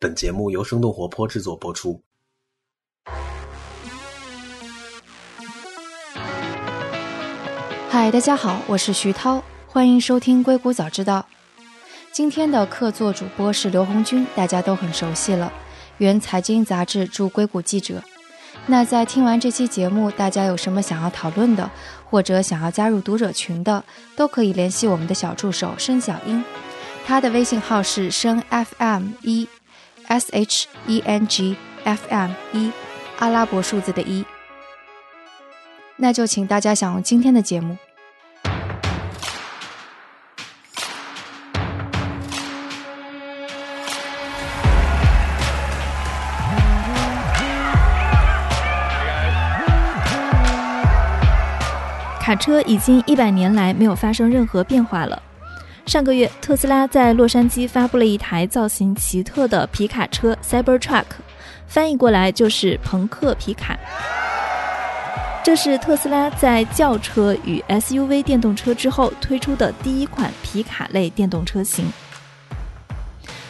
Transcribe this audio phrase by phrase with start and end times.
[0.00, 2.00] 本节目由生动活泼制作播出。
[7.90, 11.26] 嗨，大家好，我是徐涛，欢迎收听《硅谷早知道》。
[12.12, 15.52] 今天的客座主播是刘红军，大家都很熟悉了，
[15.96, 18.00] 原财经杂志驻硅谷记者。
[18.66, 21.68] 那在听完这期节目，大家有什么想要讨论的，
[22.08, 23.82] 或者想要加入读者群的，
[24.14, 26.44] 都可以联系我们的小助手申小英，
[27.04, 29.48] 他的微信号是申 FM 一。
[30.08, 31.54] S H E N G
[31.84, 32.72] F M 一，
[33.18, 34.24] 阿拉伯数字的一。
[35.96, 37.76] 那就请大家享用今天的节目。
[52.18, 55.22] 卡车已经一百年来没有发生任何变化了。
[55.88, 61.06] 上个月，特斯拉在洛杉矶发布了一台造型奇特的皮卡车 Cybertruck，
[61.66, 63.74] 翻译过来就是“朋克皮卡”。
[65.42, 71.90] 这是特斯拉在轿车与 SUV 电动车之后推出的第一款皮卡类电动车型。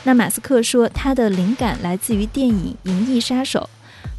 [0.05, 3.69] 那马斯克说，他的灵感来自于电影《银翼杀手》，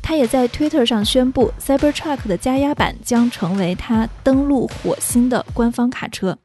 [0.03, 6.37] 他也在 Twitter 上宣布，Cybertruck 的加压版将成为他登陆火星的官方卡车。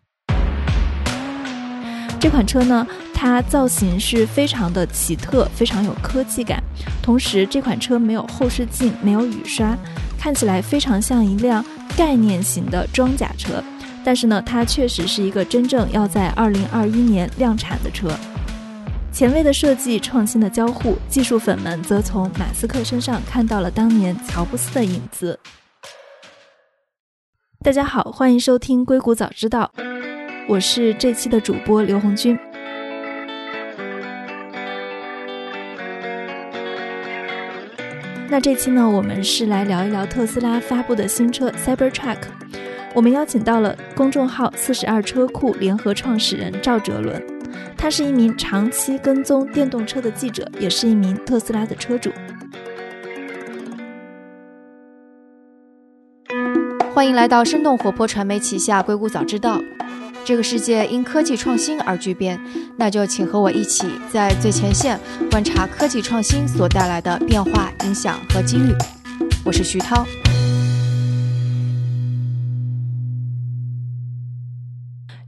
[2.24, 6.58] 这款车呢，它造型是非常的奇特，非常有科技感。
[7.02, 9.76] 同时，这款车没有后视镜，没有雨刷，
[10.18, 11.62] 看起来非常像一辆
[11.94, 13.62] 概念型的装甲车。
[14.02, 18.08] 但是呢，它确实是一个真正要在2021年量产的车。
[19.12, 25.38] 前卫的设计，创新的交互，技术粉们则从马斯克身上看到了当年乔布斯的影子。
[27.62, 29.70] 大家好，欢迎收听《硅谷早知道》。
[30.46, 32.38] 我是这期的主播刘红军。
[38.28, 42.18] 那这期呢，我们是来聊一聊特斯拉发布的新车 Cybertruck。
[42.92, 47.22] 我们邀请到了公众号“四十二车库”联合创始人赵哲伦，
[47.74, 52.10] 他是一名长期跟踪电动车的记者，也是一名特斯拉的车主。
[56.92, 59.58] 欢迎来到生动活泼传媒旗下《硅谷早知道》。
[60.24, 62.40] 这个世界因科技创新而巨变，
[62.78, 64.98] 那就请和我一起在最前线
[65.30, 68.72] 观察科技创新所带来的变化、影响和机遇。
[69.44, 70.06] 我是徐涛。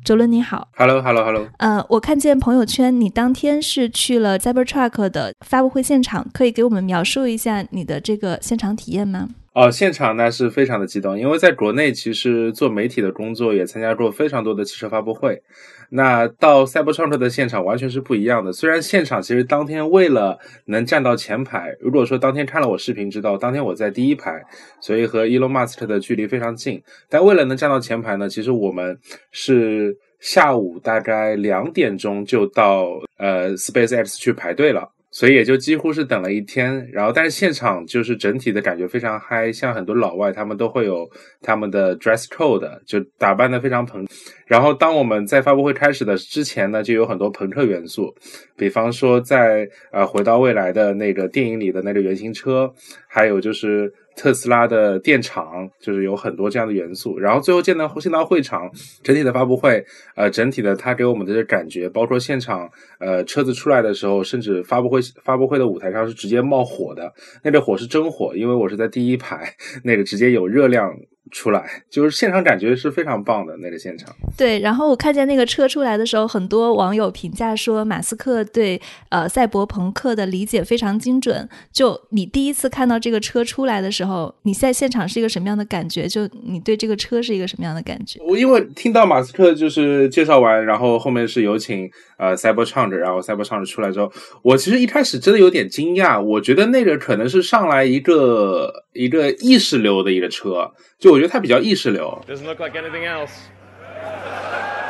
[0.03, 1.47] 周伦你好，Hello，Hello，Hello。
[1.59, 9.29] 呃，我看见朋友圈你当天是去了 Cybertruck 的发布会现场，可以给我们描述一下你的这个现场体验吗？
[9.57, 15.41] 哦，现场呢是非常的激动，因为在国内其实做媒体的工作也参加过非常多的汽车发布会，
[15.89, 18.53] 那到赛博创车的现场完全是不一样的。
[18.53, 24.45] 虽然现场其实当天为了能站到前排，如果说当天看了我视频知道，当天我在第一排，
[24.83, 26.83] 所以和 Elon Musk 的距离非常近。
[27.09, 28.99] 但为了能站到前排呢，其实我们
[29.33, 34.87] 是下午大概两点钟就到呃 SpaceX 去排队了。
[35.17, 41.09] 所以也就几乎是等了一天，然后但是现场就是整体的感觉非常嗨，像很多老外他们都会有
[41.41, 44.07] 他们的 dress code，就打扮的非常朋。
[44.45, 48.15] 然后当我们在发布会开始的之前呢，就有很多朋克元素，
[48.59, 52.71] 比方说在呃回到未来的那个电影里的那个原型车，
[53.09, 53.91] 还有就是。
[54.17, 58.69] 特斯拉的电厂就是有很多这样的元素，然后最后见到见到会场，
[59.05, 59.85] 整体的发布会，
[60.17, 62.69] 呃，整体的它给我们的这感觉，包括现场，
[62.99, 67.13] 呃，车子出来的时候，甚至发布会发布会的舞台上是直接冒火的，
[67.45, 70.91] 那个火是真火，因为我是在第一排，那个直接有热量。
[71.33, 74.15] 出来就是现场感觉是非常棒的那个现场。
[74.37, 81.49] 对，然后我看见那个车出来的时候，很多网友评价说，马斯克对呃赛博朋克的理解非常精准。
[81.73, 86.07] 就你第一次看到这个车出来的时候，你在现场是一个什么样的感觉？
[86.07, 88.21] 就你对这个车是一个什么样的感觉？
[88.23, 94.13] 我因为听到马斯克就是介绍完，然后后面是有请呃赛博唱着，然后赛博唱着出来之后，
[94.43, 100.71] 我其实一开始真的有点惊讶，我觉得那个可能是上来一个一个意识流的一个车。
[100.99, 102.23] 就我觉得他比较意识流。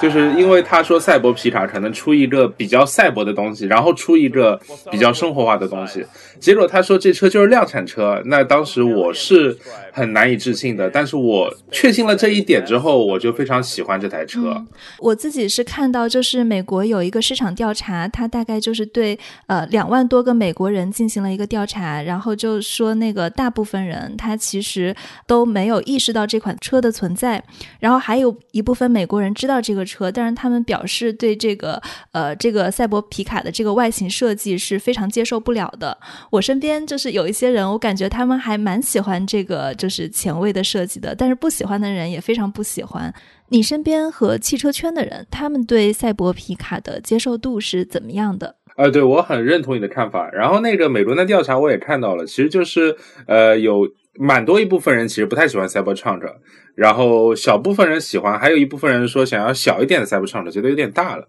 [0.01, 4.61] 就是因为他说赛博皮卡可能出一个比较赛博的东西，然后出一个
[4.91, 6.05] 比较生活化的东西，
[6.39, 9.57] 结果他说这车就是量产车，那当时我是
[9.93, 10.91] 很难以置信的。
[10.91, 14.63] 但是我确信了这一点之后，我就非常喜欢这台车。
[14.99, 24.95] 我自己是看到，就是美国有一个市场调查，它大概就是对呃两万多个美国人进行了一个调查，然后就说那个大部分人他其实
[25.27, 27.43] 都没有意识到这款车的存在，
[27.81, 29.86] 然后还有一部分美国人知道这个。
[29.87, 31.81] 车，但是他们表示对这个
[32.12, 35.97] 呃这个赛博皮卡的这个外形设计是非常接受不了的。
[36.31, 43.15] 我身边就是有一些人，我感觉他们还蛮喜欢这个就是前卫的设计的，但是不喜欢的人也非常不喜欢。
[43.49, 48.56] 你身边和汽车圈的人，他们对赛博皮卡的接受度是怎么样的？
[48.77, 50.29] 呃，对我很认同你的看法。
[50.33, 52.97] 然后那个美伦的调查我也看到了，其实就是
[53.27, 53.88] 呃有
[54.19, 56.35] 蛮多一部分人其实不太喜欢 Cybertruck，
[56.75, 61.29] 然后小部分人喜欢，还有一部分人说想要小一点的 Cybertruck，觉得有点大了。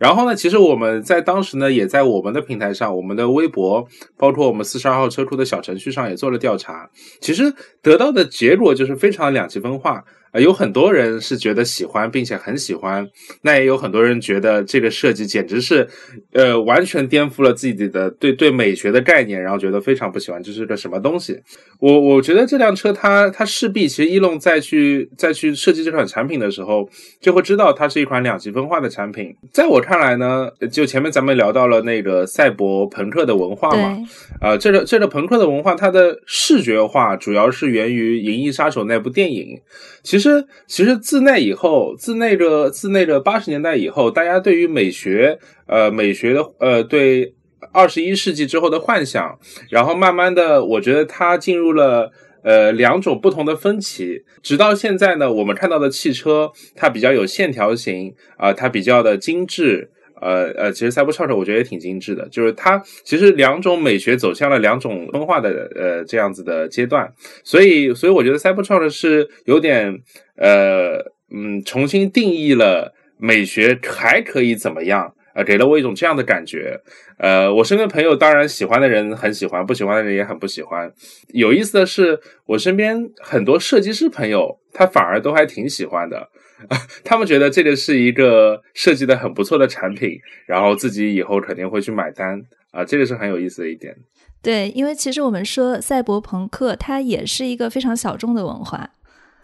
[0.00, 3.86] 然后呢，其实我们在当时呢，也在我们的平台上，我们的微博，
[4.16, 6.90] 包括我们四十二号车库的小程序上也做了调查。
[7.20, 7.52] 其实
[7.82, 10.04] 得到的结果就是非常两极分化。
[10.34, 13.08] 有很多人是觉得喜欢，并且很喜欢，
[13.40, 15.88] 那也有很多人觉得这个设计简直是，
[16.32, 21.40] 呃，完全颠覆了自己的对对美学的概念，然后觉得非常不喜欢，这是个什么东西？
[21.80, 26.86] 我我觉得这辆车它它势必，其实一龙再去再去设计这款产品的时候，
[27.18, 29.34] 就会知道它是一款两极分化的产品。
[29.52, 33.96] 在我看来呢，就前面咱们聊到了那个赛博朋克的文化嘛，
[34.42, 39.58] 啊，这个这个朋克的文化，它的视觉化主要是源于《银翼杀手》那部电影，
[40.02, 40.25] 其实。
[40.26, 45.38] 其实，其实自那以后，自那个自那个八十年代以后，大家对于美学，
[45.68, 47.32] 呃，美学的，呃，对
[47.72, 49.38] 二十一世纪之后的幻想，
[49.70, 52.10] 然后慢慢的，我觉得它进入了
[52.42, 59.92] 呃两种不同的分歧，直到现在呢，我们看到的汽车，它比较有线条型啊，它比较的精致。
[60.20, 67.12] 呃呃，其实赛博超车我觉得也挺精致的，就是它其实两种美学走向了两种分化的呃这样子的阶段，
[67.44, 70.00] 所以所以我觉得赛博超车是有点
[70.36, 70.98] 呃
[71.30, 76.80] 嗯重新定义了美学还可以怎么样呃，给了我一种这样的感觉。
[77.18, 80.90] 呃，我身边朋友当然喜欢的人很喜欢，不喜欢的人也很不喜欢。
[81.28, 86.28] 有意思的是，我身边很多设计师朋友他反而都还挺喜欢的。
[87.04, 93.96] 他们觉得这个是一个设计的很不错的产品，然后自己以后肯定会去买单啊，这个是很有意思的一点。
[94.42, 98.90] 对，因为其实我们说赛博朋克，它也是一个非常小众的文化。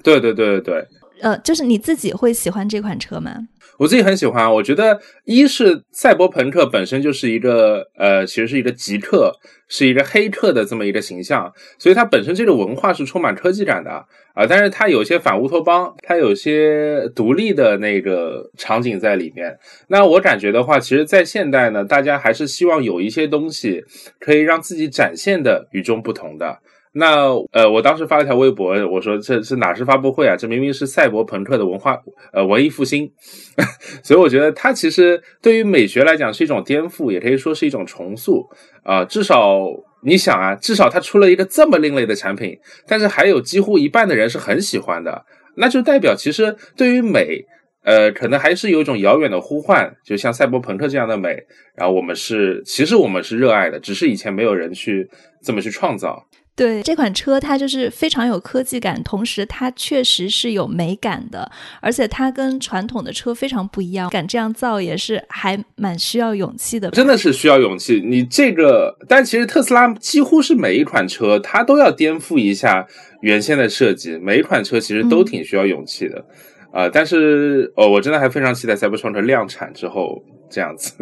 [0.03, 0.89] 对对对对对。
[1.23, 3.35] 呃，就是你自己会喜欢这款车吗？
[3.79, 9.33] 我自己很喜欢，我觉得一是赛博朋克本身就是一个呃，其实是一个极客，
[9.67, 13.91] 是一个黑客的这么一个形象，所以它本身这个文化是充满科技感的
[14.35, 14.47] 啊。
[14.47, 19.59] 但是它有些反乌托邦，它有些独立的那个场景在里面。
[19.89, 23.83] 那我感觉的话，其实，在现代呢，大家还是希望有一些东西
[24.21, 26.59] 可以让自己展现的与众不同的。
[26.95, 30.37] 那呃，我当时发了条微博，我说这是哪是发布会啊？
[30.37, 31.99] 这明明是赛博朋克的文化
[32.35, 33.11] 呃文艺复兴，
[34.05, 38.47] 所以我觉得它其实对于美学来讲是一种颠覆，也可以说是一种重塑
[38.83, 39.03] 啊。
[39.07, 39.63] 至少
[40.03, 45.25] 你想啊，至少它出了一个这么另类的产品，但是还有几乎一半的人是很喜欢的，
[45.57, 47.43] 那就代表其实对于美，
[47.85, 51.43] 呃，可能还是有一种遥远的呼唤，就像赛博朋克这样的美，
[51.75, 55.09] 然后我们是其实我们是热爱的，只是以前没有人去
[55.43, 56.23] 这么去创造。
[56.55, 61.51] 对这款车，它就是非常有科技感，同时它确实是有美感的，
[61.81, 64.11] 而且它跟传统的车非常不一样。
[64.11, 68.03] 敢这样造也是还蛮需要勇气的，真的是需要勇气。
[68.05, 72.87] 你这个，但其实特斯拉几乎是每一款车，它都要颠覆一下
[73.23, 74.19] 原先的设计。
[74.19, 76.23] 每一款车其实都挺需要勇气的，
[76.71, 80.93] 啊，但是哦，我真的还非常期待赛博创车量产之后这样子。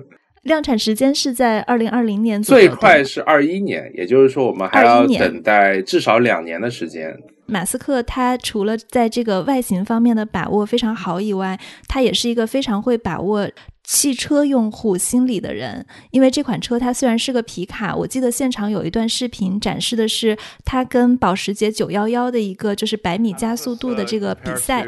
[0.43, 7.15] 量产时间是在二零二零年，最快是二一年，也就是说我们还要等待至少两年的时间。
[7.47, 13.51] 马斯克他除了在这个外形方面的把握非常好以外，他也是一个非常会把握
[13.83, 15.85] 汽车用户心理的人。
[16.13, 24.87] 因为这款车它虽然是个皮卡，我记得现场有一段视频展示的是它跟保时捷九幺幺的一个就是百米加速度的这个比赛。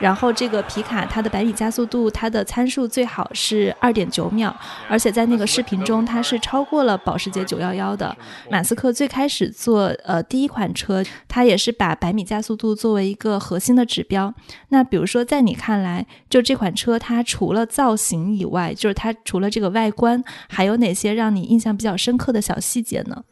[0.00, 4.54] 然后这个皮卡它的百米加速度，它的参数最好是二点九秒，
[4.88, 8.16] 而且在那个视频中，它是超过了保时捷九幺幺的。
[8.50, 14.32] 马斯克最开始做呃第一款车，他也是把百米加速度作为一个核心的指标。
[14.68, 23.24] 那比如说在你看来，就这款车它除了造型以外，就是它除了这个外观，还有哪些让你印象比较深刻的小细节呢？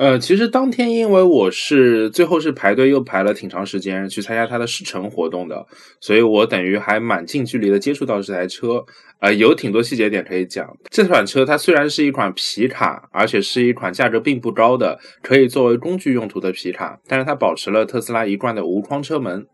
[0.00, 5.66] 呃，其实当天因为我是最后是排队又排了挺长时间去参加它的试乘活动的，
[6.00, 8.82] 所以我等于还蛮近距离的接触到这台车，
[9.18, 10.74] 呃，有挺多细节点可以讲。
[10.88, 19.46] 这款车它虽然是一款皮卡，而且是一款价格并不高的，可以作为工具用途的皮卡，但是它保持了特斯拉一贯的无框车门，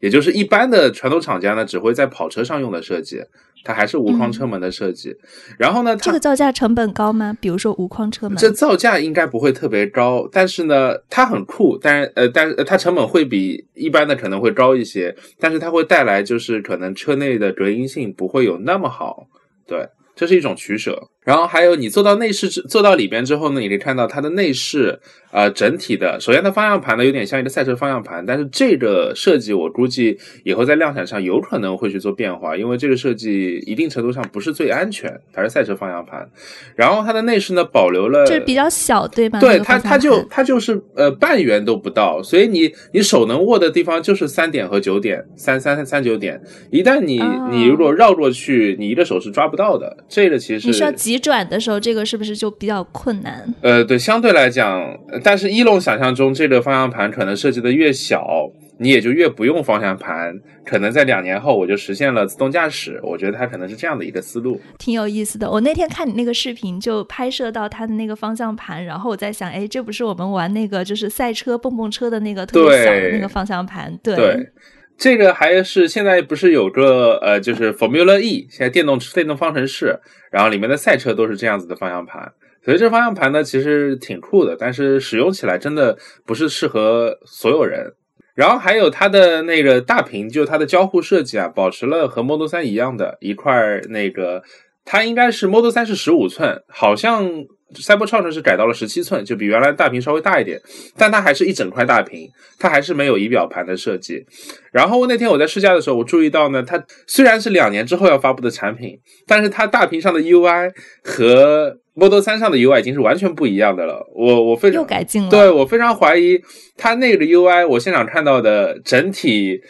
[0.00, 3.22] 也就是一般的传统厂家呢只会在跑车上用的设计。
[3.64, 5.16] 它还是无框车门的设计。
[5.58, 7.36] 然后呢，这个造价成本高吗？
[7.40, 19.26] 比如说无框车门，这造价应该不会特别高，但是呢，它很酷，但是呃，但是它成本会比一般的可能会高一些，但是它会带来就是可能车内的隔音性不会有那么好，
[19.66, 21.08] 对，这是一种取舍。
[21.24, 25.00] 然后还有你坐到内饰之坐到里边之后呢，你可以看到它的内饰，
[25.32, 36.28] 呃，整体的，首先它方向盘呢有点像一个赛车方向盘，但是这个设计我估计以后在量产上有可能会去做变化，因为这个设计一定程度上不是最安全，它是赛车方向盘。
[36.76, 39.40] 然后它的内饰呢保留了，这比较小对吧？
[39.40, 46.40] 对它它就它就是呃半圆都不到，所以你你手能握的地方就是三点和九点，三三三九点，
[46.70, 50.04] 一旦你你如果绕过去，你一个手是抓不到的。
[50.06, 53.54] 这个其实你需要急转的时候，这个是不是就比较困难？
[53.60, 54.82] 呃，对，相对来讲，
[55.22, 60.40] 但是一龙想象中这个方向盘可能设计的越小，你也就越不用方向盘。
[60.64, 62.98] 可能在两年后我就实现了自动驾驶。
[63.02, 65.48] 我觉得它可能是这样的一个思路，挺有意思的。
[65.48, 73.96] 我那天看你那个视频，就拍摄到它的那个方向盘，然后我在想，哎，这不是我们玩那个就是赛车蹦蹦车的那个特别小的那个方向盘？
[74.02, 74.16] 对。
[74.16, 74.48] 对
[74.96, 79.98] 这个还是现在不是有个呃，就是 Formula E，现在电动车电动方程式，
[80.30, 82.32] 然后里面的赛车都是这样子的方向盘，
[82.64, 87.92] 所以这方向盘呢其实挺酷的，但是使用起来真的不是适合所有人。
[88.34, 94.42] 然后还有它的那个大屏，就它的交互设计啊，保持了和 Model 3一样的一块那个，
[94.84, 97.28] 它应该是 Model 3是十五寸，好像
[97.74, 100.60] Cybertruck 是改到了十七寸，就比原来大屏稍微大一点，
[100.96, 104.24] 但它还是一整块大屏，它还是没有仪表盘的设计。
[104.72, 114.04] 然后那天我在试驾的时候，我注意到呢，它虽然是两年之后要发布的产品，但是它大屏上的 UI 和 Model 3上的 UI 已经是完全不一样的了。
[114.14, 116.40] 我我非常又改进了，对我非常怀疑
[116.76, 119.60] 它那个 UI，我现场看到的整体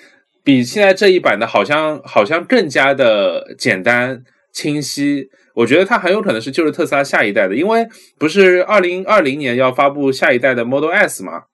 [0.42, 5.28] 比现在这一版的好像好像更加的简单清晰。
[5.54, 7.86] 我觉得它很有可能是就是特斯拉下一代的，因为
[8.18, 11.44] 不是二零二零年要发布下一代的 Model S 嘛，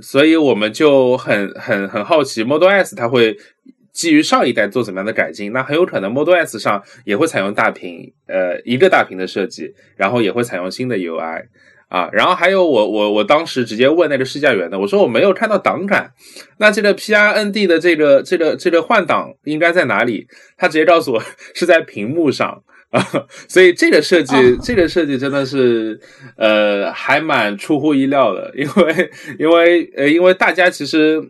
[0.00, 3.36] 所以我们就很很很好奇 Model S 它会
[3.92, 5.52] 基于上一代做怎么样的改进。
[5.52, 11.42] 那很有可能 Model S 上也会采用大屏，呃，一个大屏的设计，然后也会采用新的 UI
[11.88, 12.08] 啊。
[12.12, 16.10] 然后还有我我我当时直接问那个试驾员的，我说我没有看到档杆，
[16.56, 20.26] 那这个 PRND 的这个这个这个换挡应该在哪里？
[20.56, 21.22] 他直接告诉我
[21.54, 22.62] 是在屏幕上。
[22.90, 23.00] 啊，
[23.48, 25.98] 所以这个设计，这个设计真的是，
[26.36, 31.22] 呃，还蛮出乎意料的，因为，因为，呃，因为大家其实，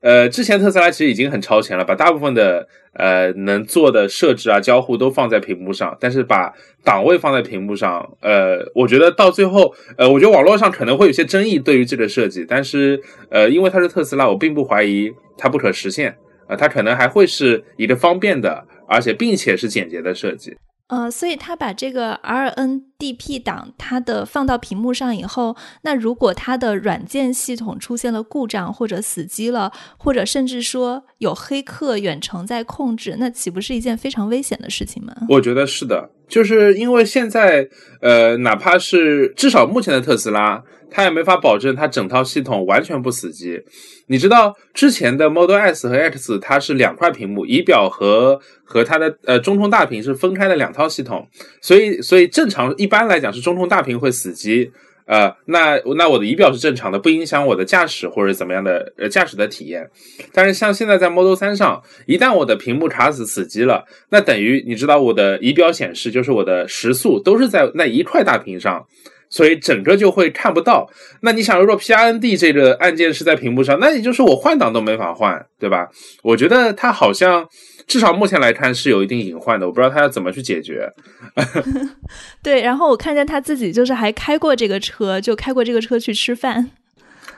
[0.00, 6.52] 呃，之前特斯拉其实已经很超前了，把大部分的，呃，能做的设置啊、交互都放在屏幕上，但是把
[6.82, 16.16] 档位放在屏幕上，呃，我觉得到最后，呃，我觉得网络上可能会有些争议对于这个设计，但是，呃，因为它是特斯拉，我并不怀疑它不可实现，
[16.48, 20.56] 啊，它可能还会是一个方便的，而且并且是简洁的设计。
[20.94, 35.12] 呃，所以他把这个 RNDP 档它的放到屏幕上以后，那如果它的软件系统出现了故障或者死机了，或者甚至说有黑客远程在控制，那岂不是一件非常危险的事情吗？
[35.28, 37.68] 我觉得是的，就是因为现在
[38.00, 43.60] 呃，哪怕是至少目前的特斯拉，它也没法保证它整套系统完全不死机。
[44.06, 51.26] 你知道之前的 Model S 和 X 它是两块屏幕，仪表和和它的呃中控大屏是分开的两套系统，
[51.62, 54.70] 所以所以正常一般来讲是中控大屏会死机，
[55.06, 59.88] 呃，那那我的仪表是正常的，不影响我的驾驶或者怎么样的呃驾驶的体验。
[60.32, 68.84] 但是像现在在 Model 3上，一旦我的屏幕卡死死机了，那等于你知道我的仪表显示就是我的时速都是在那一块大屏上。
[69.30, 70.88] 所以整个就会看不到。
[71.20, 75.88] 那你想，如果 PRND 这个按键是在屏幕上，那也就是我换挡都没法换，对吧？
[76.22, 77.44] 我觉得它好像
[77.86, 80.90] 至少目前来看是有一定隐患的，我不知道他要怎么去解决。
[82.42, 86.70] 对，然后我看见他自己就是还开过这个车，就开过这个车去吃饭。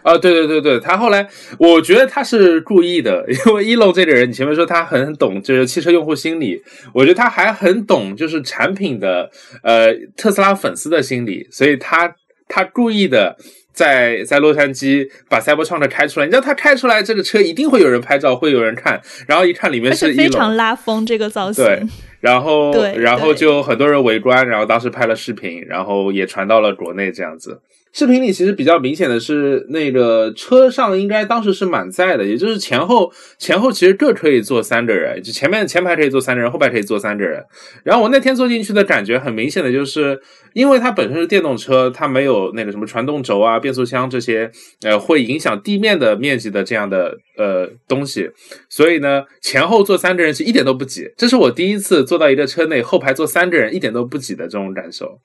[0.02, 6.62] 啊，对对对对，他后来我觉得他是故意的，因为一楼这个人，你前面说他很懂就是汽车用户心理，
[6.94, 9.28] 我觉得他还很懂就是产品的
[9.64, 12.14] 呃特斯拉粉丝的心理，所以他
[12.46, 13.36] 他故意的
[13.76, 21.82] 在在洛杉矶把赛博创的开出来，你知道他开出来这个车一定会有人拍照，会有人看，然后一看里面是一非常拉风这个造型，对，
[22.20, 27.60] 然后对然后就很多人围观，然后当时拍了视频，然后也传到了国内这样子。
[27.92, 37.42] 视频里其实比较明显的是，那个车上应该当时是满载的，也就是前后前后其实各可以坐三个人，就前面前排可以坐三个人，后排可以坐三个人。
[37.82, 40.20] 然后我那天坐进去的感觉很明显的就是，
[40.52, 44.50] 因为它本身是电动车，它没有那个什么传动轴啊、变速箱这些，
[44.82, 48.30] 呃，会影响地面的面积的这样的呃东西，
[48.68, 51.10] 所以呢，前后坐三个人是一点都不挤。
[51.16, 55.18] 这是我第一次坐到一个车内后排坐三个人一点都不挤的这种感受。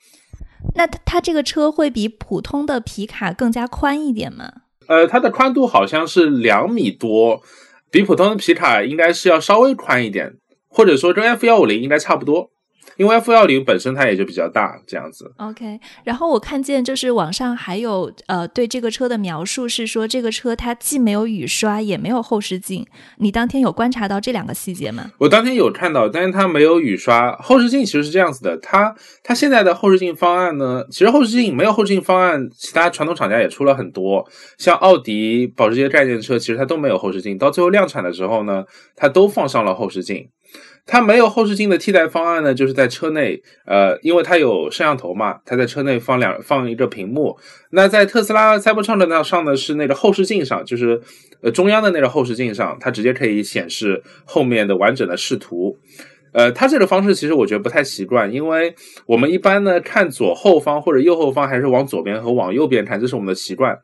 [0.75, 4.51] 那它它这个车会比普通的皮卡更加宽一点吗？
[4.87, 7.41] 呃，它的宽度好像是两米多，
[7.89, 10.33] 比普通的皮卡应该是要稍微宽一点，
[10.67, 12.51] 或者说跟 F 幺五零应该差不多。
[13.01, 15.33] 因为 F 幺零本身它也就比较大，这样子。
[15.37, 22.85] OK，然后我看见就是网上还有呃对这个车的描述是说这个车它既没有雨刷也没有后视镜，
[23.17, 25.09] 你当天有观察到这两个细节吗？
[25.17, 28.93] 我当天有看到，但是它没有雨刷，后视镜其实是这样子的，它
[29.23, 34.23] 它现在的后视镜方案呢，其实后视镜没有后视镜方案，其他传统厂家也出了很多，
[34.59, 38.63] 像奥迪、保时捷概念车，其实它都没有后视镜，到最后量产的时候呢，
[38.95, 40.29] 它都放上了后视镜。
[40.85, 47.37] 它没有后视镜的替代方案呢，就是在车内，呃，因为它有摄像头嘛，它在车内放两放一个屏幕。
[47.71, 50.99] 那在特斯拉 Cybertruck 那上的是那个后视镜上，就是
[51.41, 55.77] 呃中央的那个后视镜上，它直接可以显示后面的完整的视图。
[56.33, 58.73] 呃，它这个方式其实我觉得不太习惯，因为
[59.05, 63.77] 我们一般呢看左后方或者右后方还是往左边和往右边看，这是我们的习惯。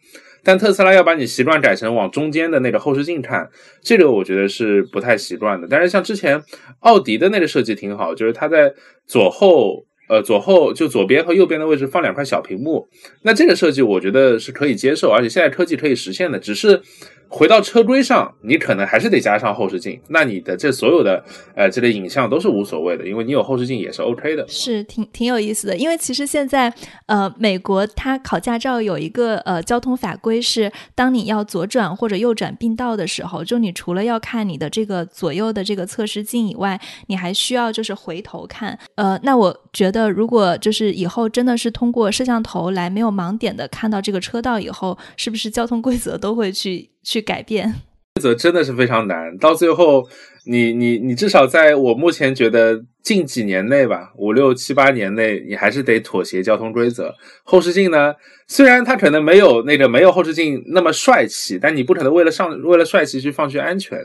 [0.47, 3.49] 但特斯拉要把你习惯改成往中间的那个后视镜看，
[3.81, 5.67] 这个我觉得是不太习惯的。
[5.69, 6.41] 但是像之前
[6.79, 8.73] 奥迪的那个设计挺好，就是它在
[9.05, 12.87] 左后呃左后就左边和右边的位置放两块小屏幕，
[13.23, 16.81] 那这个设计我觉得是可以接受，而且现在科技可以实现的，只是。
[17.29, 19.99] 回到车规上，你可能还是得加上后视镜。
[20.07, 21.23] 那你的这所有的
[21.55, 24.47] 呃这类影像都是无所谓的，因为你有后视镜也是 OK 的。
[24.47, 26.73] 是挺挺有意思的，因为其实现在
[27.07, 38.77] 呃美国它考驾照有一个呃交通法规是，当你要左转或者右转并道的时候，就你除了要看你的这个左右的这个侧视镜以外，你还需要就是回头看。
[38.95, 46.89] 呃，那我觉得如果就是以后真的是通过摄像头来没有盲点的看到这个车道以后，是不是交通规则都会去？
[47.07, 47.73] 去改变
[48.15, 50.03] 规则真的是非常难，到最后，
[50.45, 57.15] 你你你至少在我目前觉得近几年内吧，五六七八年内，你还是得妥协交通规则。
[57.43, 58.13] 后视镜呢，
[58.47, 63.99] 虽然它可能没有那个没有后视镜那么帅气，但你不可能为了上为了帅气去放弃安全，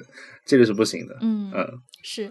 [0.47, 1.17] 这个是不行的。
[1.23, 1.67] 嗯嗯，
[2.05, 2.31] 是。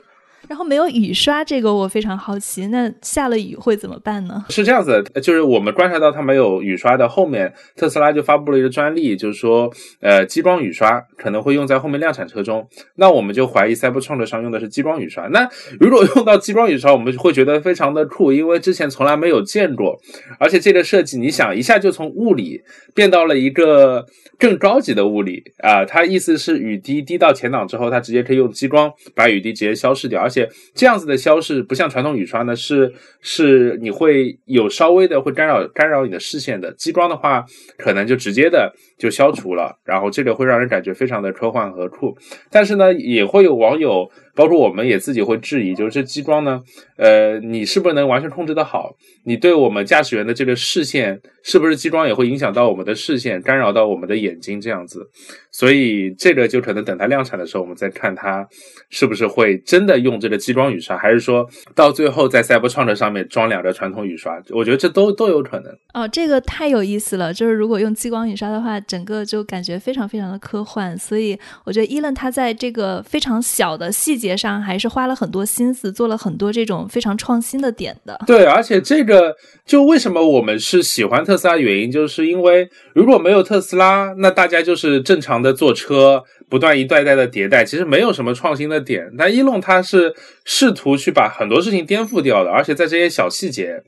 [0.52, 2.68] 然后没有雨刷，这个我非常好奇。
[2.68, 4.44] 那下了雨会怎么办呢？
[4.50, 12.68] 是这样子，就是我们观察到它没有雨刷的后面，特斯拉就发布了一个专利，就是说，呃，激光雨刷可能会用在后面量产车中。
[12.96, 15.26] 那我们就怀疑 Cybertruck 上用的是激光雨刷。
[15.28, 15.48] 那
[15.80, 19.98] 如果用到激光雨刷，我们会觉得非常的酷，因为之前从来没有见过。
[20.38, 22.60] 而且这个设计，你想一下就从物理
[22.94, 24.06] 变到了一个
[24.38, 25.86] 更高级的物理啊。
[25.86, 30.41] 它意思是雨滴滴到前挡之后，它直接可以用激光把雨滴直接消失掉，而且。
[30.74, 36.72] 这样子的消逝不像传统雨刷呢，是是你会有稍微的会干扰干扰你的视线的。
[36.74, 37.46] 激光的话，
[37.78, 42.16] 可能就直接的就消除了，然后这个会让人感觉非常的科幻和酷。
[42.50, 44.10] 但是呢，也会有网友。
[44.36, 46.62] 包括我们也自己会质疑，就是这激光呢，
[46.98, 48.96] 呃，你是不是能完全控制的好？
[49.24, 55.06] 你对我们驾驶员的这个视线，是不是激光也会影响到我们的视线，干扰到我们的眼睛这样子？
[55.52, 58.48] 所以这个就可能等它量产的时候，我们再看它
[58.90, 64.42] 是不是会真的用这个激光雨刷，还是说到最后在 Cybertruck 上面装两个传统雨刷？
[64.52, 65.76] 我觉得这都都有可能。
[65.94, 70.98] 哦，这个太有意思了，就是如果用激光雨刷的话，整个就感觉非常非常的科幻。
[70.98, 74.21] 所以我觉得伊伦他在这个非常小的细。
[74.22, 78.18] 节上还是花了很多心思，做了很多这种非常创新的点的。
[78.26, 89.12] 对，而且这个就为什么我们是喜欢特斯拉原因，就是因为如果没有特斯拉，那大家就是正常的坐车，不断一代代的迭代，其实没有什么创新的点。
[89.18, 90.14] 但一龙它是
[90.46, 93.82] 试图去把很多事情颠覆掉的，而且在这些小细节，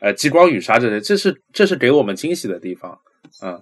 [0.00, 2.96] 呃，激光雨刷这些，这是这是给我们惊喜的地方，
[3.42, 3.58] 嗯。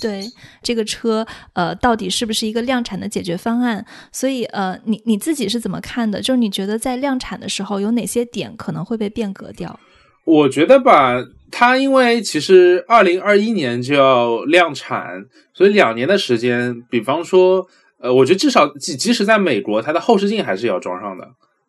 [0.00, 0.24] 对
[0.62, 3.84] 这个车，呃，到底是不是一个量产的解决方案？
[4.12, 6.20] 所以，呃，你你自己是怎么看的？
[6.20, 9.78] 就是你觉得在量产的时候，有哪些点可能会被变革掉？
[10.24, 17.66] 我觉得吧，它因为其实二零二一年就要量产，所以两年的时间，比方说，
[17.98, 21.26] 呃，我觉得至少即即使在美国，它的后视镜还是要装上的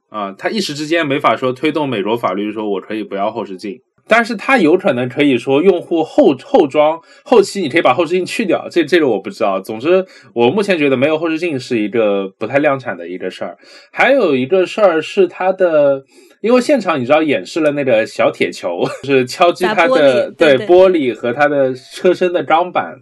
[0.09, 3.79] 啊，它一时之间没法说推动美国法律说我可以不要后视镜。
[4.09, 9.61] 但是它有可能可以说用户后后装后期你可以把后视镜去掉，这这个我不知道。
[9.61, 13.55] 总之，我目前觉得没有后视镜是一个不太量产的一个事儿。
[13.91, 16.03] 还有一个事儿是它的，
[16.41, 22.95] 因为现场你知道演示了那个小铁球，是敲击它的对玻璃和它的车身的钢板。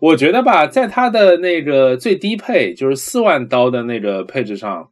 [0.00, 4.88] 我觉得吧，在它的那个最低配，就是四万刀的那个配置上，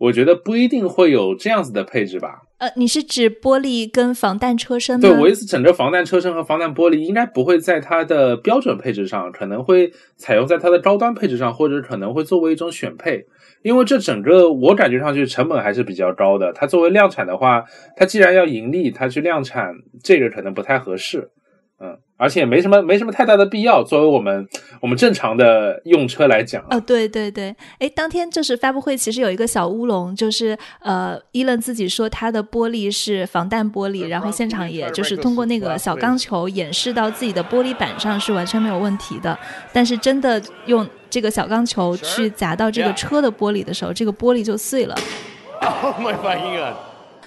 [0.00, 2.40] 我觉得不一定会有这样子的配置吧。
[2.56, 5.08] 呃，你是指玻璃跟防弹车身吗？
[5.08, 13.24] 对，我意思整个防弹车身和防弹玻璃应该不会在它的标准配置上，可能会采用在它的高端配置上，或者可能会作为一种选配。
[13.62, 16.50] 因为这整个我感觉上去成本还是比较高的。
[16.54, 17.62] 它作为量产的话，
[17.94, 21.30] 它既然要盈利，它去量产这个可能不太合适。
[21.78, 23.82] 嗯，而且没什么没什么太大的必要。
[23.82, 24.46] 作为我们
[24.80, 39.38] 我们正常的用车来讲，哦，对对对，哎，当天就是发布会，其实有一个小乌龙，就是呃，伊伦自己说他的玻璃是防弹玻璃，然后现场也就是通过那个小钢球演示到自己的玻璃板上是完全没有问题的，
[39.72, 44.94] 但是真的用这个小钢球去砸到这个车的玻璃的时候，这个玻璃就碎了
[45.82, 46.76] oh my god。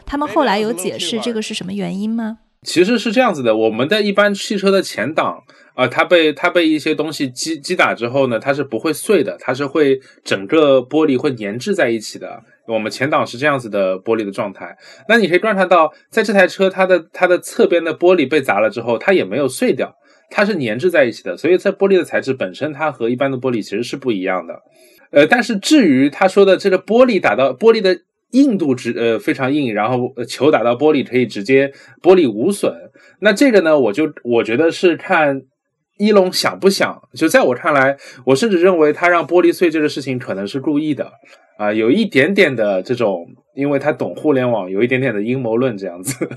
[0.06, 2.38] 他们后来有解释这个是什么原因吗？
[2.64, 5.44] 其实是这样子的，我们的一般汽车的前挡
[5.76, 12.40] 啊、它被它被一些东西击击打之后呢，它是不会碎的，它是会整个玻璃会粘滞在一起的。
[12.68, 14.78] 我们前挡是这样子的玻璃的状态。
[15.10, 19.92] 那你可以观察到，在这台车它的它的侧边的玻璃被砸了之后，它也没有碎掉，
[20.30, 21.36] 它是粘滞在一起的。
[21.36, 24.62] 所以这玻璃的材质本身它和一般的玻璃其实是不一样的。
[25.10, 27.98] 呃，但是至于他说的这个玻璃打到玻璃的。
[28.34, 32.74] 硬度值呃非常硬然后球打到玻璃可以直接玻璃无损。
[33.20, 35.42] 那这个呢我就我觉得是看
[35.98, 41.12] 一龙想不想就在我看来我甚至认为他让玻璃碎这个事情可能是故意的。
[41.58, 46.28] 啊有一点点的这种因为他懂互联网有一点点的阴谋论这样子。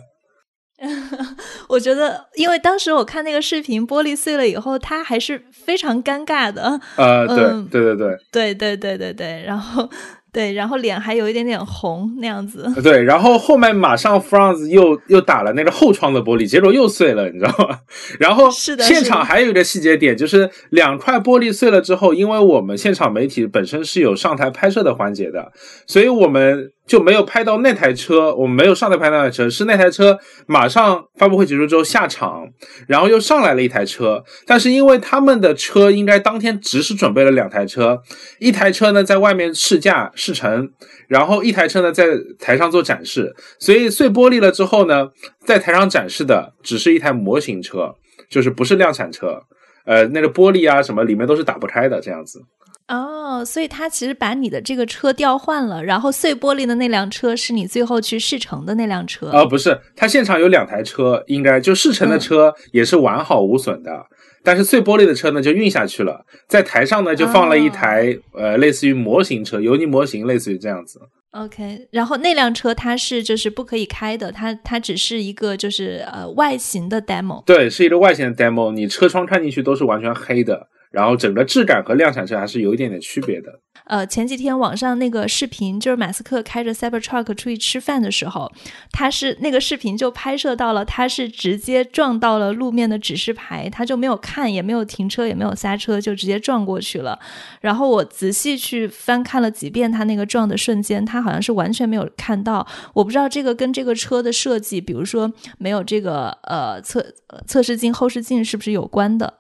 [1.71, 6.79] 我觉得因为当时我看那个视频玻璃碎了以后他还是非常尴尬的。
[6.97, 7.37] 呃对
[7.71, 8.17] 对对对。
[8.31, 9.89] 对对对对对然后
[10.37, 12.71] 对，然后脸还有一点点红那样子。
[12.83, 17.79] 对，然后后面马上 Franz 又又打了那个后窗的玻璃，结果又碎了，你知道吗？
[18.21, 25.51] 然后是的，现场还有一个细节点，就是两块玻璃碎了之后，因为我们现场媒体本身是有上台拍摄的环节的，
[25.87, 32.47] 所以我们就没有拍到那台车，我们没有上台拍那台车，是那台车马上发布会结束之后下场，
[32.87, 38.01] 然后又上来了一台车，但是因为他们的车应该当天只是准备了两台车，
[38.39, 40.13] 一台车呢在外面试驾。
[40.15, 40.71] 试乘，
[41.09, 42.05] 然后一台车呢在
[42.39, 45.09] 台上做展示，所以碎玻璃了之后呢，
[45.45, 47.95] 在台上展示的只是一台模型车，
[48.31, 49.43] 就是不是量产车，
[49.85, 52.41] 呃，那个玻璃啊什么里面都是打不开的这样子。
[52.89, 59.29] 哦，所以他其实把你的这个车调换了，然后碎玻璃的那辆车是你最后去试乘的那辆车。
[59.31, 63.91] 哦，不是，他现场有两台车，应该就试乘的车也是完好无损的。
[63.93, 64.05] 嗯
[64.47, 71.01] 但是碎玻璃的车呢，就运下去了，在台上呢就放了一台、哦、呃类似于模型车，油泥模型，类似于这样子。
[71.33, 77.43] OK，然后那辆车它是就是不可以开的，它它只是一个就是呃外形的 demo。
[77.45, 83.61] 对，是一个外形的 demo，你车窗看进去都是完全黑的，然后整个质感和量产车还是有一点点区别的。
[83.85, 88.51] 呃，前几天网上那个视频，就是马斯克开着 Cybertruck 出去吃饭的时候，
[88.91, 97.17] 他是那个视频就拍摄到了，他是直接撞到了路面的指示牌，他就没有看，也没有停车，也没有刹车，就直接撞过去了。
[97.61, 102.67] 然后我仔细去翻看了几遍他那个撞的瞬间，他好像是完全没有看到。
[102.95, 107.07] 我不知道这个跟这个车的设计，比如说没有这个呃测
[107.47, 109.35] 测试镜、后视镜是不是有关的？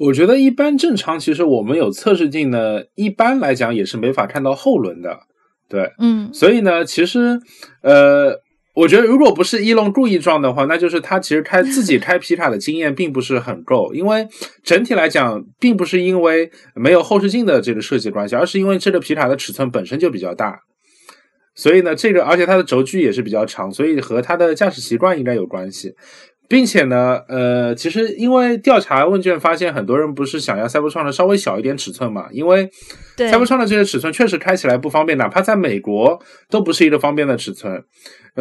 [0.00, 5.20] 我觉得一般正常，其实我们有测试镜呢，一般来讲也是没法看到后轮的，
[5.68, 7.38] 对，嗯，所以呢，其实，
[7.82, 8.40] 呃，
[8.74, 14.26] 我觉得如果不是伊隆故意撞的话，那就是他其实开自己开皮卡的经验并不是很够，因为
[14.64, 20.60] 整体来讲，并不是因为没有后视镜的这个设计关系，而是因为这个皮卡的尺寸本身就比较大，
[21.54, 25.94] 所以呢，这个而且它的轴距也是比较长，所以和它的驾驶习惯应该有关系。
[26.50, 32.68] 并且呢，呃，其实因为调查问卷发现，很多人不是想要赛博创的稍微小一点尺寸嘛，因为
[33.16, 37.84] 赛博创的这些尺寸确实开起来不方便，哪怕在美国都不是一个方便的尺寸。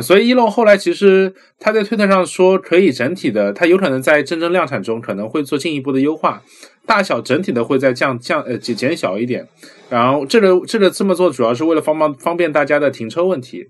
[0.02, 6.42] 所以伊隆后来其实他在推特上说，可以整体的，他有可能在真正量产中可能会做进一步的优化，
[6.88, 9.48] 大小整体的会再降降呃减减小一点。
[9.88, 13.68] 然后这个这个这么做主要是为了方方方便大家的停车问题。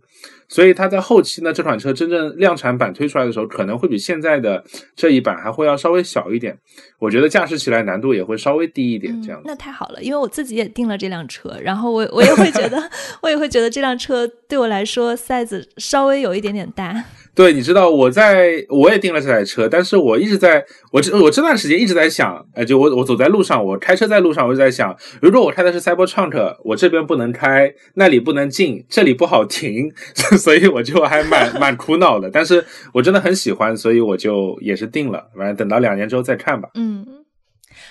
[0.50, 4.62] 所以它在后期呢，这款车真正量产版推出来的时候，可能会比现在的
[4.96, 6.58] 这一版还会要稍微小一点。
[7.00, 9.44] 我觉得驾驶起来难度也会稍微低一点，这样、嗯。
[9.46, 12.78] 那太好了，因为我自己也订了这辆车，然后我我也会觉得，
[13.22, 17.06] 我也会觉得这辆车对我来说 size 稍微有一点点大。
[17.36, 29.90] 对，你知道我在我也订了这台车，但是我一直在我这我这段时间一直在想，呃，就我我走在路上，我开车在路上，我就在想，如果我开的是 Cybertruck，我这边不能开，那里不能进，这里不好停，
[30.39, 32.32] 所以我就还蛮蛮苦恼的。
[32.32, 36.69] 但是我真的很喜欢，所以我就也是定了，反正等到两年之后再看吧。
[36.73, 37.06] 嗯，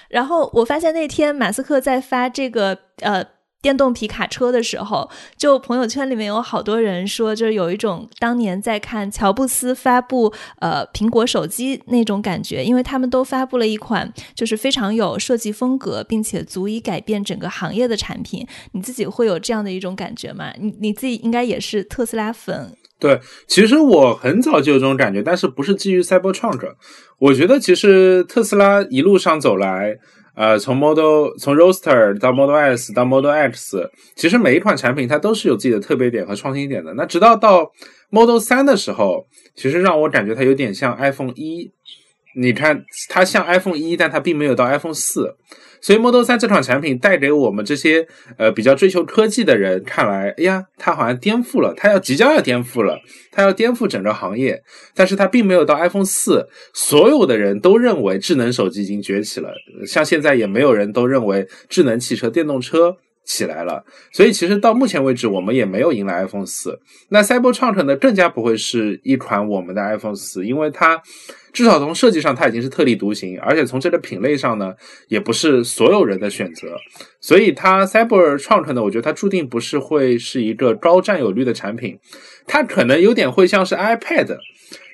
[0.08, 3.24] 然后我发现那天马斯克在发这个呃。
[3.60, 18.46] 电动皮卡车的时候，就朋友圈里面有好多人说，就是有一种当年在看乔布斯发布呃苹果手机那种感觉，因为他们都发布了一款就是非常有设计风格，并且足以改变整个行业的产品。
[18.72, 20.52] 你自己会有这样的一种感觉吗？
[20.60, 22.72] 你你自己应该也是特斯拉粉。
[23.00, 26.74] 对，其实我很早就有这种感觉，但是不是基于 Cybertruck。
[27.18, 29.98] 我觉得其实特斯拉一路上走来。
[30.38, 36.94] 呃，从 Model 从 Roaster 到 Model S 到 Model X，其实每一款产品它都是有自己的特别点和创新点的。
[36.94, 37.72] 那直到到
[38.10, 41.72] Model 三的时候，其实让我感觉它有点像 iPhone 一。
[42.36, 45.34] 你看，它像 iPhone 一，但它并没有到 iPhone 四。
[45.80, 54.62] 所以 Model 3这款产品带给我们这些呃比较追求科技的人看来，哎呀，它好像颠覆了，它要即将要颠覆了，它要颠覆整个行业。
[54.94, 59.50] 但是它并没有到 iPhone 四，所有的人都认为智能手机已经崛起了，
[59.86, 62.96] 像现在也没有人都认为智能汽车、电动车
[63.28, 63.84] 起来了。
[64.10, 66.80] 所以其实到目前为止，我们也没有迎来 iPhone 四。
[67.10, 71.00] 那 Cybertruck 呢，更加不会是一款我们的 iPhone 四，因为它。
[71.50, 74.72] 至少从设计上，它已经是特立独行，而且从这个品类上呢，
[75.08, 76.76] 也不是所有人的选择。
[77.20, 81.98] 所以它 Cybertruck 呢，我觉得它注定不是会是一个高占有率的产品，
[82.46, 84.36] 它可能有点会像是 iPad，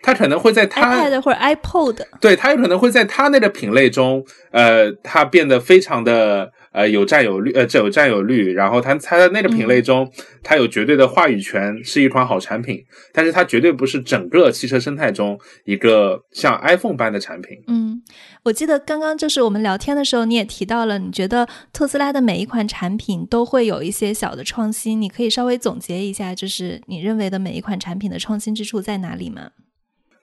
[0.00, 6.50] 它可能会在它 iPad 或者 iPod，对，它有可能会在它那个品类中，呃，它变得非常的。
[6.74, 10.10] 呃，有占有率，呃，这有占有率，然后它它在那个品类中，
[10.42, 12.82] 它有绝对的话语权，是一款好产品，
[13.12, 17.56] 但是它绝对不是整个汽车生态中一个像 iPhone 般的产品。
[17.68, 18.02] 嗯，
[18.42, 29.50] 我记得刚刚就是我们聊天的时候，你也提到了，你觉得特斯拉的每一款产品都会有一些小的创新，你可以稍微总结一下，就是你认为的每一款产品的创新之处在哪里吗？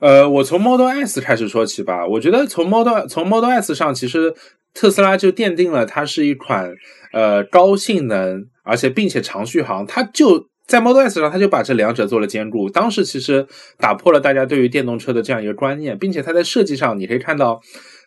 [0.01, 4.35] 呃，我从 Model S 开始说起吧，我觉得从 Model 从 Model S 上其实。
[4.73, 6.73] 特斯拉就奠定了它是一款
[7.13, 9.86] 呃高性能，而且并且长续航。
[9.86, 12.69] 它就在 Model S 上，它就把这两者做了兼顾。
[12.69, 13.45] 当时其实
[13.77, 17.60] 打破了大家对于电动车的这样一个观念，并且它在设计上，你可以看到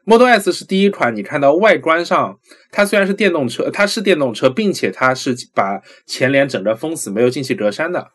[0.05, 2.39] Model S 是第一款，你看到外观上，
[2.71, 8.09] 它虽然是电动车，它是电动车，并且它是把前脸整个封死，没有进气格栅的。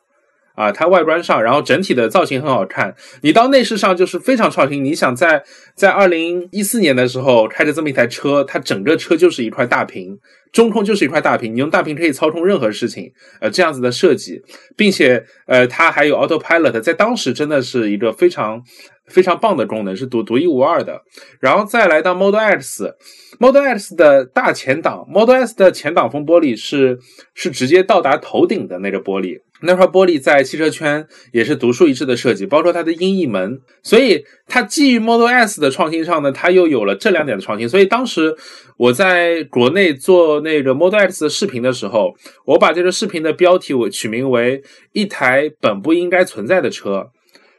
[0.59, 2.93] 啊，它外观上，然后整体的造型很好看。
[3.21, 4.83] 你到内饰上就是非常创新。
[4.83, 5.41] 你想在
[5.73, 10.19] 在二零一四年的时候开着这么一台车，它整个车就是一块大屏，
[10.51, 13.09] 中控就是一块大屏，你用大屏可以操控任何事情。
[13.39, 14.41] 呃，这样子的设计，
[14.75, 18.61] 并且呃，它还有 Autopilot，在当时真的是一个非常
[19.09, 21.01] 非常棒的功能，是独独一无二的。
[21.39, 26.97] 然后再来到 Model X，Model X 的大前挡，Model S 的前挡风玻璃是
[27.33, 29.41] 是直接到达头顶的那个玻璃。
[29.61, 37.67] 那块玻璃在汽车圈也是独树一帜的设计，包括它的音译门，所以它基于 Model S 的创新上呢，它又有了这两点的创新。
[37.67, 38.33] 所以当时
[38.77, 47.11] 我在国内做那个 Model X 的视频的时候，我把这个视频的标题我取名为“一台本不应该存在的车”。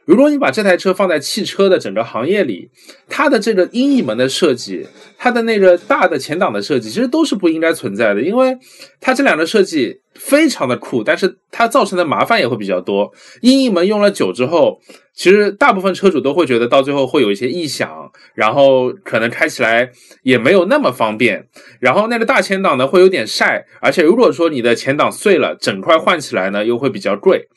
[0.05, 2.69] 如果你把这台车放在汽车的整个行业里，
[3.07, 4.85] 它的这个音译门的设计，
[5.17, 8.57] 它的那个大的前挡的设计，其实都是不应该存在的，因为
[8.99, 13.11] 它这两个设计非常的酷，但是它造成的麻烦也会比较多。
[13.41, 14.79] 音译门用了久之后，
[15.13, 19.91] 其实大部分车主都会觉得到最后会有一些异响，然后可能开起来
[20.23, 21.47] 也没有那么方便。
[21.79, 27.47] 然后那个大前挡呢会有点晒，而且如果说你的前挡碎了，整块换起来呢又会比较贵。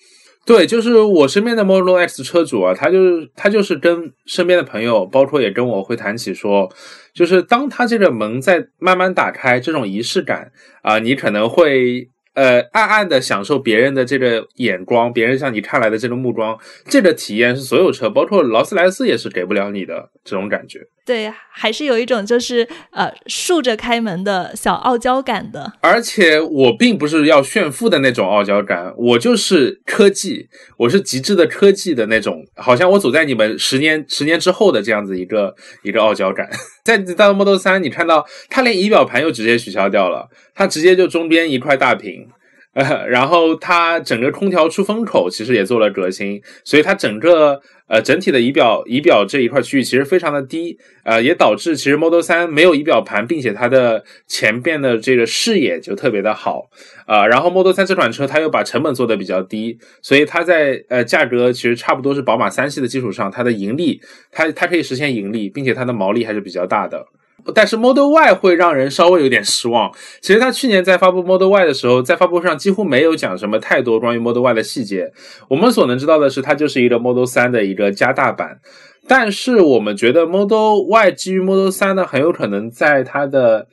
[0.46, 6.70] 对，就是我身边的 Model X 车主啊，他就是他就是跟身边的朋友，包括也跟我会谈起说，
[7.12, 10.52] 就是当他这个门在慢慢打开，这种仪式感
[10.82, 12.08] 啊，你可能会。
[12.34, 20.80] 呃，暗暗的享受别人的这个眼光，别人向你看来的这个目光，这个体验是所有车，包括劳斯莱斯也是给不了你的这种感觉。
[21.06, 25.70] 对，还是有一种就是呃竖着开门的小傲娇感的。
[25.82, 36.48] 而且我并不是要炫富的那种傲娇感，我就是科技，我是极致的科技的那种，好像我走在你们十年十年之后的这样子一个一个傲娇感。
[36.82, 42.26] 在到 Model 三，你看到它连仪表盘又直接取消掉了，它直接就中间一块大屏。
[42.74, 56.68] 呃， 然后它整个空调出风口其实也做了革新，所以它整个呃整体的仪表仪表这一块区域其实非常的低，呃，也导致其实 Model 3没有仪表盘，并且它的前边的这个视野就特别的好，
[57.06, 64.00] 啊，然后 Model 3这款车它又把成本做的比较低，所以它在呃价格其实差不多是宝马三系的基础上，它的盈利
[64.32, 67.06] 它它可以实现盈利，并且它的毛利还是比较大的。
[67.52, 69.92] 但是 Model Y 会让人稍微有点失望。
[70.20, 75.12] 其实他去年在发布 Model Y 的时候，在发布会上几乎没有讲什么太多关于 Model Y 的细节。
[75.48, 78.60] 我们所能知道的是，它就是一个 Model 3的一个加大版。
[79.06, 83.66] 但是我们觉得 Model Y 基于 Model 3呢，很有可能在它的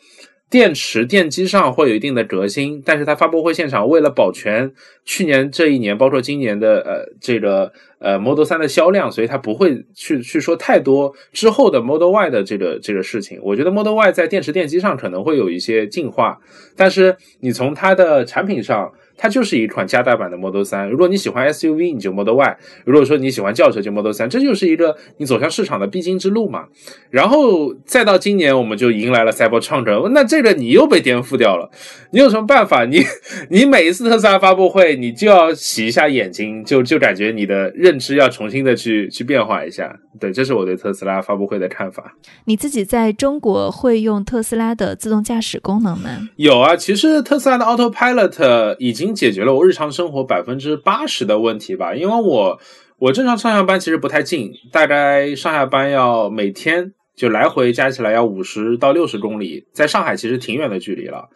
[0.49, 2.81] 电池电机上会有一定的革新。
[2.85, 4.71] 但是它发布会现场为了保全
[5.05, 7.71] 去年这一年，包括今年的呃这个。
[8.01, 13.39] 呃，Model 3的销量，所以它不会去去说太多之后的 Model Y 的这个这个事情。
[13.43, 16.39] 我觉得 Model Y 在电池电机上可能会有一些进化，
[16.75, 18.91] 但是你从它的产品上。
[19.17, 20.89] 它就是一款加大版的 Model 3。
[20.89, 24.27] 如果你喜欢 SUV，你就 Model Y；如果说你喜欢轿车，就 Model 3。
[24.27, 26.65] 这就是一个你走向市场的必经之路嘛。
[27.11, 31.69] 然后再到今年，我们就迎来了 Cybertruck，那这个你又被颠覆掉了。
[32.11, 32.83] 你有什么办法？
[32.85, 33.03] 你
[33.51, 39.95] 你每一次特斯拉发布会，你就要洗一下眼睛，就就感觉你的认知要重新的去去变化一下。
[40.19, 42.15] 对，这是我对特斯拉发布会的看法。
[42.45, 46.09] 你自己在中国会用特斯拉的自动驾驶功能吗？
[46.37, 49.11] 有啊，其实特斯拉的 Autopilot 已经。
[49.21, 52.59] 解决了我日常生活百分之八十的问题吧，因为我
[52.97, 61.29] 我正常上下班其实不太近，大概上下班要每天就来回加起来要五十到六十公里，在上海其实挺远的距离了，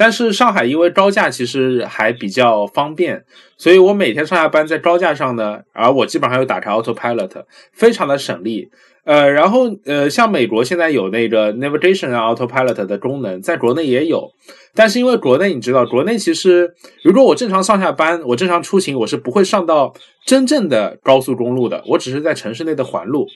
[0.00, 3.22] 但是上海因为高架其实还比较方便，
[3.58, 8.70] 所以我每天上下班在高架上呢，而我基本上又打开 Autopilot，非常的省力。
[9.04, 14.26] 呃，然后呃，像美国现在有那个 Navigation Autopilot 的功能，在国内也有，
[14.74, 16.72] 但是因为国内你知道，国内其实
[17.04, 19.92] 如果我正常上下班，我正常出行，我是不会上到
[20.24, 23.26] 真正的高速公路的，我只是在城市内的环路，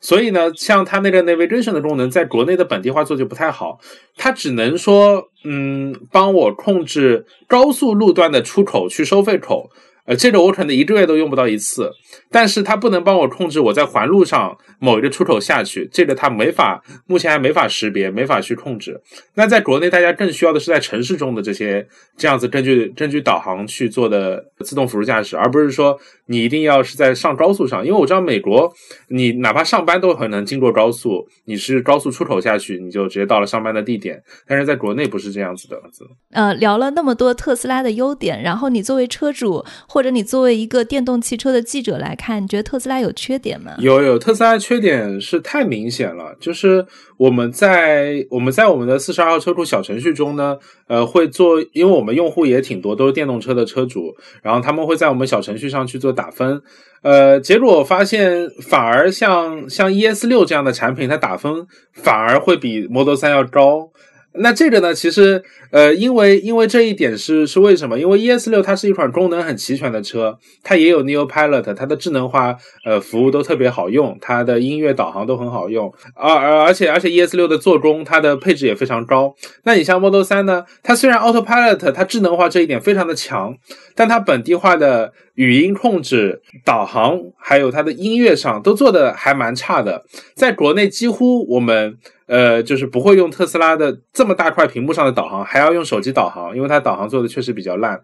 [0.00, 3.80] 所以呢，像它那个 Navigation 的功能，在国内的本地化做就不太好，
[4.16, 9.70] 它只能说，嗯，帮我控制高速路段的出口去收费口。
[10.04, 11.92] 呃，这个我可能一个月都用不到一次，
[12.30, 18.98] 但是它不能帮我控制我在环路上某一个出口下去，这个它没法，目前还没法识别，没法去控制。
[19.34, 28.72] 那在国内，大家更需要的是在城市中的这些这样子根据根据导航去做的自动辅助驾驶，而不是说你一定要是在上高速上，因为我知道美国，
[29.08, 35.82] 你哪怕上班都很能经过高速，你是高速出口下去，你就直接到了上班的地点，但是在国内不是这样子的。
[36.30, 39.64] 呃，聊了那么多特斯拉的优点，然后你作为车主。
[39.88, 43.74] 或者你作为一个电动汽车的记者来看，你觉得特斯拉有缺点吗？
[43.78, 46.36] 有有，特斯拉缺点是太明显了。
[46.38, 46.84] 就是
[47.16, 56.60] 我们在我们在我们的四十二号车库小程序中呢，呃，会做，因为我们用户也挺多，都是电动车的车主，然后他们会在我们小程序上去做打分，
[57.02, 63.92] 呃，结果我发现反而像像 ES 六这样的产品，它打分反而会比 Model 三要高。
[64.40, 64.92] 那这个呢？
[64.92, 67.98] 其实，呃，因为因为这一点是是为什么？
[67.98, 79.34] 因为 ES 六它是一款功能很齐全的车，它也有 Neo Pilot，它的智能化呃服务都特别好用，它的音乐导航都很好用，而而而且而且 ES 六的做工，它的配置也非常高。
[79.64, 80.64] 那你像 Model 三呢？
[80.82, 83.56] 它虽然 Autopilot 它智能化这一点非常的强，
[83.94, 90.04] 但它本地化的语音控制、导航还有它的音乐上都做的还蛮差的，
[90.34, 91.98] 在国内几乎我们。
[92.28, 98.00] 呃，就是不会用特斯拉的这么大块屏幕上的导航，还还要用手机导航，因为它导航做的确实比较烂。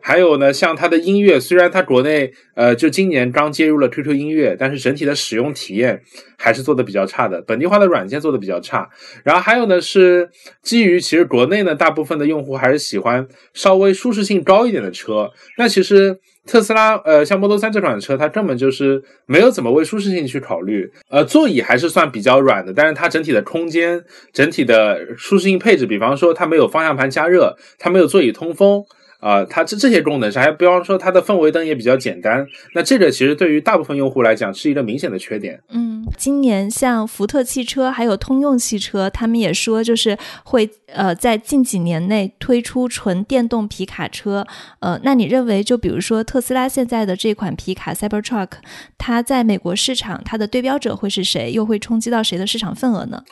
[0.00, 6.02] 还有呢，像它的音乐，虽然它国内呃就今年刚接入了 QQ 音乐，但是整体的使用体验
[6.36, 8.88] 还是做的比较差的，本地化的软件做的比较差。
[9.24, 10.30] 然后还有呢，是
[10.62, 16.18] 基于其实国内呢大部分的用户还是喜欢稍微舒适性高一点的车，那其实。
[16.48, 20.90] 特斯拉，呃，像 Model 3这款车，它根本就是没有怎么为舒适性去考虑。
[21.10, 28.82] 呃，座椅还是算比较软的，但是它整体的空间、整体的舒适性配置，比方说它没有方向盘加热，它没有座椅通风。
[29.20, 35.60] 啊，它这这些功能上，还比方说它的氛围灯也比较简单，那这个其实对于大部分用户来讲是一个明显的缺点。
[35.70, 44.46] 嗯，今年像福特汽车还有通用汽车，他们也说就是会呃在近几年内推出纯电动皮卡车。
[44.78, 48.50] 呃，那你认为就比如说特斯拉现在的这款皮卡 Cybertruck，
[48.96, 51.50] 它在美国市场它的对标者会是谁？
[51.50, 53.24] 又会冲击到谁的市场份额呢？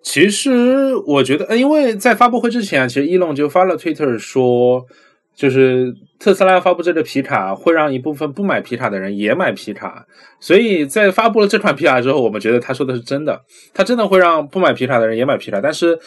[0.00, 4.86] 其实我觉得，因为在发布会之前啊，其实伊隆就发了 Twitter 说。
[5.34, 10.06] 就是特斯拉发布这个皮卡，会让一部分不买皮卡的人也买皮卡，
[10.38, 13.40] 所以在发布了这款皮卡之后，我们觉得他说的是真的，
[13.72, 15.60] 他真的会让不买皮卡的人也买皮卡。
[15.60, 15.98] 但是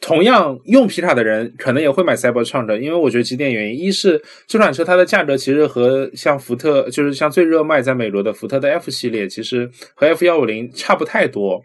[0.00, 11.62] 同样用皮卡的人可能也会买 Cybertruck，因为我觉得几点原因：一是这款车它的价格其实和像福特，就是像最热卖在美国的福特的 F 系列，其实和 F 幺五零差不太多，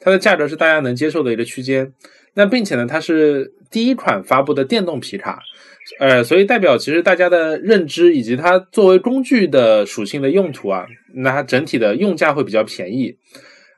[0.00, 1.92] 它的价格是大家能接受的一个区间。
[2.34, 5.42] 那并且呢，它是第一款发布的电动皮卡，
[5.98, 13.16] 呃，所以代表其实大家的认知以及它作为工具的属性的用途啊，那它整体的用价会比较便宜。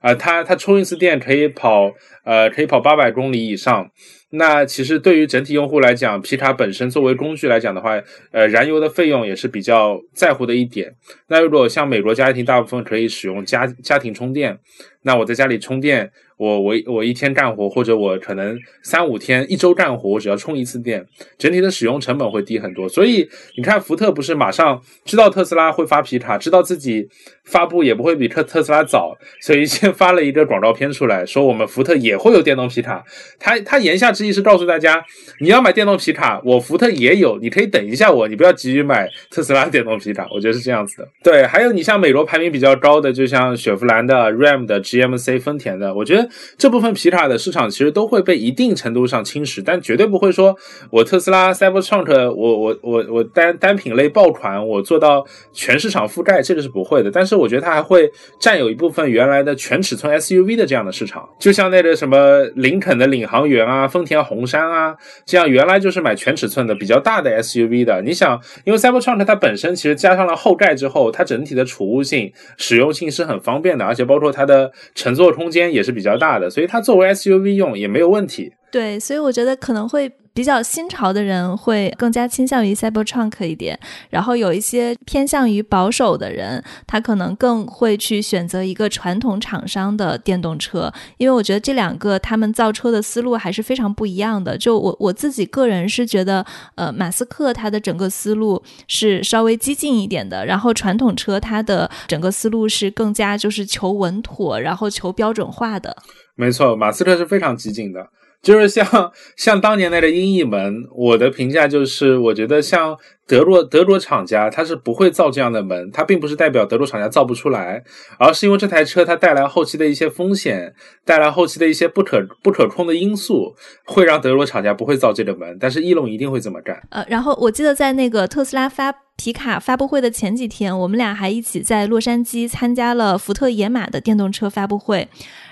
[0.00, 1.92] 啊，它它充一次电可以跑，
[2.24, 3.90] 呃，可以跑八百公里以上。
[4.30, 8.00] 那其实对于整体用户来讲，皮卡本身作为工具来讲的话，
[8.32, 10.92] 呃，燃油的费用也是比较在乎的一点。
[11.28, 14.58] 那如果像美国家庭大部分可以使用家家庭充电，
[15.02, 16.10] 那我在家里充电。
[16.36, 21.06] 我我我一天干活，或者我可能三五天、一周干活，我只要充一次电，
[21.38, 22.88] 整体的使用成本会低很多。
[22.88, 27.08] 所以你看，福特不是马上知道特斯拉会发皮卡，知道自己
[27.44, 33.04] 发布也不会比特特斯拉早，所以先发了一个广告片出来，说我们福特也也会有电动皮卡。
[33.38, 35.04] 他他言下之意是告诉大家，
[35.40, 40.26] 你要买电动皮卡，我福特也有，你可以等一下我，你不要急于买特斯拉电动皮卡。
[40.32, 41.08] 我觉得是这样子的。
[41.22, 46.28] 对，还有你像美国排名比较高的，就像雪佛兰的、Ram 的、GMC、丰田的，我觉得。
[46.56, 50.56] 这部分皮卡的市场其实都会被一定程度上侵蚀，但绝对不会说
[50.90, 57.10] 我特斯拉 Cybertruck 我我我我单单品类爆款，我做到全市场覆盖，这个是不会的。
[57.10, 64.96] 但是我觉得它还会占有一部分原来的全尺寸 SUV 的这样的市场，就像那个什什么林肯的领航员啊、丰田红杉啊，
[65.26, 68.00] 这样原来就是买全尺寸的比较大的 SUV 的。
[68.02, 76.14] 你想，因为 Cybertruck 它本身其实加上了后盖之后，它整体的储物性、实用性是很方便的，而且包括它的乘坐空间也是比较。
[76.14, 78.52] 大的，所以它作为 SUV 用也没有问题。
[78.70, 83.78] 对，所以我觉得可能会比较新潮的人会更加倾向于 Cybertruck 一点，
[84.10, 94.58] 然后有一些偏向于保守的人，他可能更会去选择一个传统厂商的电动车，因为我觉得这两个他们造车的思路还是非常不一样的。
[94.58, 105.96] 就我我自己个人是觉得，呃，马斯克他的整个思路是稍微激进一点的，然后传统车它的整个思路是更加就是求稳妥，然后求标准化的。
[106.34, 108.08] 没错，马斯克是非常激进的。
[108.44, 117.82] 就是像像当年那个音译门，我的评价就是，我觉得像德国德国厂家，它是不会造这样的门，它并不是代表德国厂家造不出来，
[118.18, 120.74] 而是因为这台车它带来后期的一些风险，
[121.04, 126.80] 带来后期的一些不可不可控的因素，会让德国厂家不会造这个门，但是翼龙一定会这么干。
[126.90, 128.94] 呃，然后我记得在那个特斯拉发。
[129.16, 135.06] 皮卡发布会的前几天，我们俩还一起在洛杉矶参加了福特野马的电动车发布会。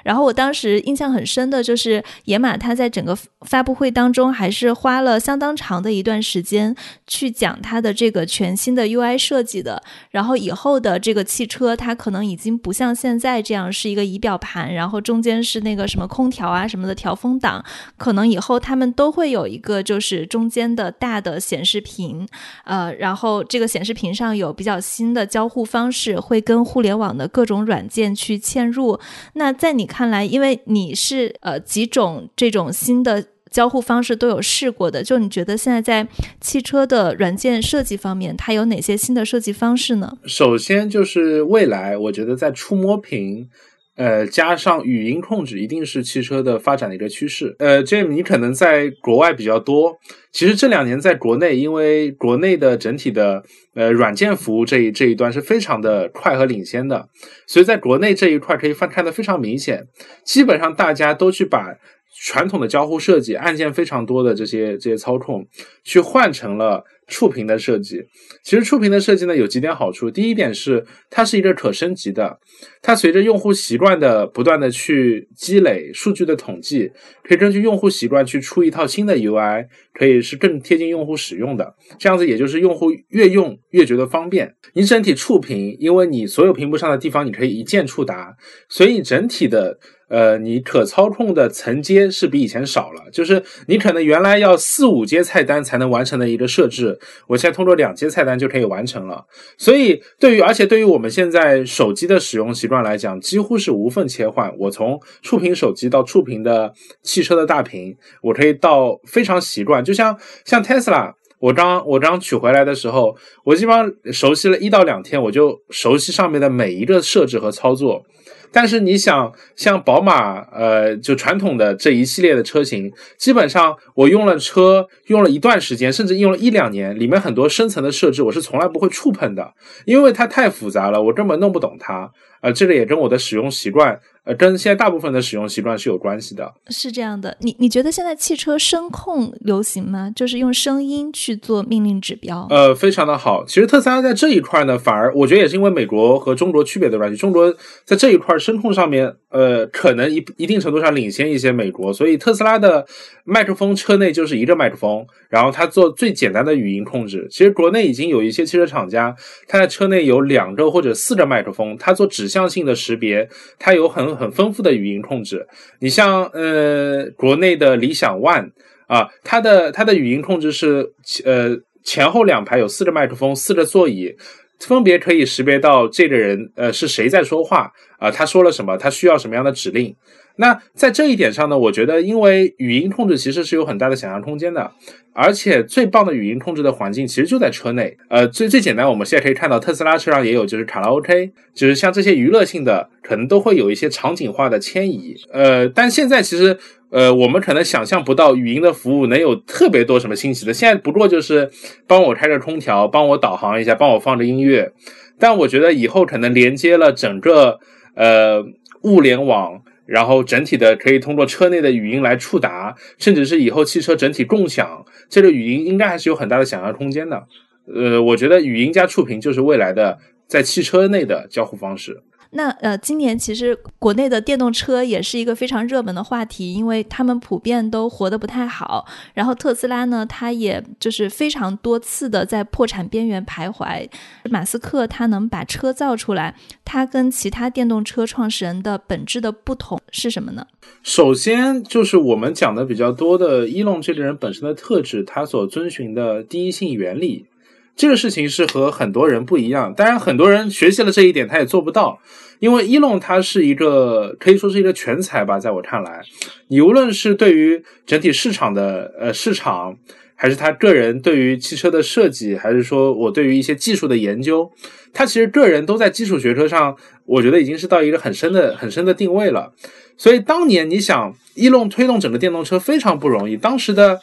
[0.04, 6.74] 然后我当时印象很深的就是野马，它在整个发布会当中还是花了相当长的一段时间
[7.06, 9.82] 去讲它的这个全新的 UI 设计的。
[10.10, 17.64] 然后以后的这个汽车，它可能已经不像现在这样是一个仪表盘，然后中间是那个什么空调啊什么的调风挡，
[17.96, 22.26] 可能以后他们都会有一个就是中间的大的显示屏，
[22.64, 23.42] 呃，然后。
[23.48, 28.98] 这个显示屏上有比较新的交互方式，会跟互联网的各种软件去嵌入。
[29.34, 36.08] 那在你看来，因为你是呃几种这种新的交互方式都有试过的，就你觉得现在在
[36.40, 40.16] 汽车的软件设计方面，它有哪些新的设计方式呢？
[40.24, 43.50] 首先就是未来，我觉得在触摸屏。
[43.94, 47.54] 呃，加上语音控制，一定是汽车的发展的一个趋势。
[47.58, 49.98] 呃，Jim，你可能在国外比较多，
[50.32, 57.08] 其实这两年在国内，因为国内的整体的呃软件服务这一这一端是非常的快和领先的，
[57.46, 59.86] 所以在国内这一块可以翻看的非常明显，
[60.24, 61.76] 基本上大家都去把
[62.20, 65.46] 传统的交互设计、按键非常多的这些这些操控，
[65.84, 66.84] 去换成了。
[67.08, 68.02] 触屏的设计，
[68.42, 70.10] 其实触屏的设计呢有几点好处。
[70.10, 72.38] 第一点是它是一个可升级的，
[72.80, 76.90] 它随着用户习惯的不断的去积累数据的统计，
[77.24, 81.74] 可以根据用户习惯去出一套新的 UI，可以是更贴近用户使用的。
[81.98, 84.54] 这样子也就是用户越用越觉得方便。
[84.72, 88.34] 你整体触屏，因为你所有屏幕上的地方你可以一键触达，
[88.70, 89.78] 所以整体的。
[90.12, 99.24] 呃，你可操控的层阶是比以前少了，就是你可能原来要四五阶菜单才能完成的一个设置，我现在通过两阶菜单就可以完成了。
[99.56, 104.52] 所以对于，而且对于我们现在手机的使用习惯来讲，几乎是无缝切换。
[104.58, 109.82] 我从触屏手机到触屏的汽车的大屏，我可以到非常习惯。
[109.82, 118.04] 就像像 Tesla，我刚我刚取回来的时候，我基本上熟悉了一到两天，我就熟悉上面的每一个设置和操作。
[118.52, 129.54] 但是你想，像宝马，呃，就传统的这一系列的车型，基本上我用了车用了一段时间，甚至用了一两年，里面很多深层的设置我是从来不会触碰的，
[129.86, 132.12] 因为它太复杂了，我根本弄不懂它。
[132.40, 133.98] 啊，这个也跟我的使用习惯。
[134.24, 136.54] 呃，跟现在大部分的使用习惯是有关系的。
[136.68, 140.12] 是这样的，你你觉得现在汽车声控流行吗？
[140.14, 142.46] 就是用声音去做命令指标。
[142.48, 143.44] 呃，非常的好。
[143.44, 147.52] 其实特斯拉在这一块呢，反而我觉得也是因为美国和中国区别的关系，中国
[147.84, 151.92] 在这一块声控上面，呃，可能一一定程度上领先一些美国。
[151.92, 152.86] 所以特斯拉的
[153.24, 157.26] 麦克风车内就是一个麦克风，然后它做最简单的语音控制。
[157.28, 159.16] 其实国内已经有一些汽车厂家，
[159.48, 164.11] 它在车内有两个或者四个麦克风，它做指向性的识别，它有很。
[164.16, 165.46] 很丰富的语音控制，
[165.80, 168.50] 你像呃国内的理想 ONE
[168.86, 170.92] 啊，它的它的语音控制是
[171.24, 174.14] 呃前后两排有四个麦克风，四个座椅，
[174.60, 179.94] 分别可以识别到这个人呃是谁在说话啊，他说了什么，他需要什么样的指令。
[180.36, 184.72] 那在这一点上呢，我觉得因为语音控制其实是有很大的想象空间的，
[185.12, 187.96] 而且最棒的语音控制的环境其实就在车内。
[188.08, 195.14] 呃，最最简单，我们现在可以看到特斯拉车上也有，就是卡拉 OK，就是像这些娱乐性的，可能都会有一些场景化的迁移。
[195.32, 196.56] 呃，但现在其实，
[196.90, 200.52] 呃，我们可能想象不到语音的服务能有特别多什么新奇的。
[200.52, 201.50] 现在不过就是
[201.86, 204.72] 帮我开着空调，帮我导航一下，帮我放着音乐。
[205.18, 207.60] 但我觉得以后可能连接了整个
[207.94, 208.44] 呃
[208.82, 209.61] 物联网。
[209.86, 217.26] 然后整体的可以通过车内的语音来触达，甚至是以后汽车整体共享，这个语音应该还是有很大的想象空间的。
[217.72, 222.02] 呃，我觉得语音加触屏就是未来的在汽车内的交互方式。
[222.34, 228.86] 那呃，今年其实国内的电动车也是一个非常热门的话题，因为他们普遍都活得不太好。
[229.12, 233.86] 然后特斯拉呢，它也就是非常多次的在破产边缘徘徊。
[234.30, 240.46] 马斯克他能把车造出来，他跟其他电动车创始人的本质的不同是什么呢？
[240.82, 247.26] 首先就是我们讲的比较多的伊隆这个人本身的特质，他所遵循的第一性原理。
[247.74, 251.98] 这个事情是和很多人不一样，当然很多人学习了这一点，他也做不到，
[252.38, 256.02] 因为伊隆他是一个可以说是一个全才吧，在我看来，
[256.48, 259.76] 你无论是对于整体市场的呃市场，
[260.14, 264.52] 还是他个人对于汽车的设计，还是说我对于一些技术的研究，
[264.92, 269.52] 他其实个人都在基础学科上，我觉得已经是到一个很深的很深的定位了。
[269.96, 273.98] 所以当年你想伊隆推动整个电动车非常不容易，当时的。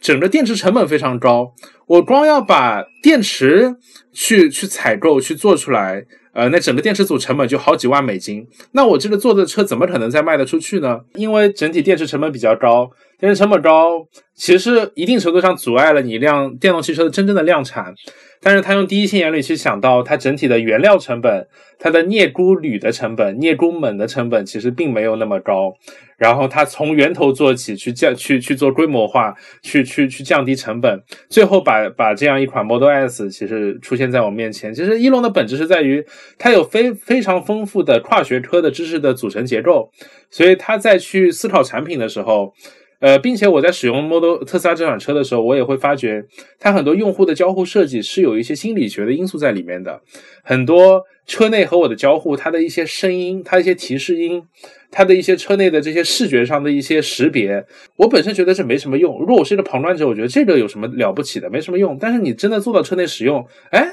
[0.00, 1.52] 整个电池成本非常高，
[1.86, 3.76] 我光要把电池
[4.12, 8.46] 去去采购去做出来，呃，那整个电池组成本就好几万美金。
[8.72, 11.00] 那我这个做的车怎么可能再卖得出去呢？
[11.14, 17.94] 因为整体电池成本比较高，电池成本高，其实一定程度上阻碍了你一辆电动汽车的真正的量产。
[18.42, 21.46] 但是他用第一性原理去想到，它整体的原料成本、
[21.78, 25.74] 它的镍钴铝的成本、镍钴锰的成本其实并没有那么高。
[26.16, 34.72] 然后他从源头做起，去降去去做规模化，去去去降低成本，最后把把这样一款 Model S 其实出现在我面前。
[34.74, 36.04] 其实一龙的本质是在于，
[36.38, 39.90] 它有非非常丰富的跨学科的知识的组成结构，
[40.30, 42.54] 所以他在去思考产品的时候。
[43.00, 46.22] 呃，并且我在使用 Model 特斯拉这款车的时候，我也会发觉，
[46.58, 50.00] 它很多用户的交互设计是有一些心理学的因素在里面的。
[50.44, 54.42] 很多车内和我的交互，它的一些声音，它一些提示音，
[54.90, 57.64] 它的一些车内的这些视觉上的一些识别，
[57.96, 59.18] 我本身觉得这没什么用。
[59.18, 61.48] 如果我是一个旁观者，我觉得这个有什么了不起的？
[61.48, 61.96] 没什么用。
[61.98, 63.86] 但是你真的坐到车内使用，哎，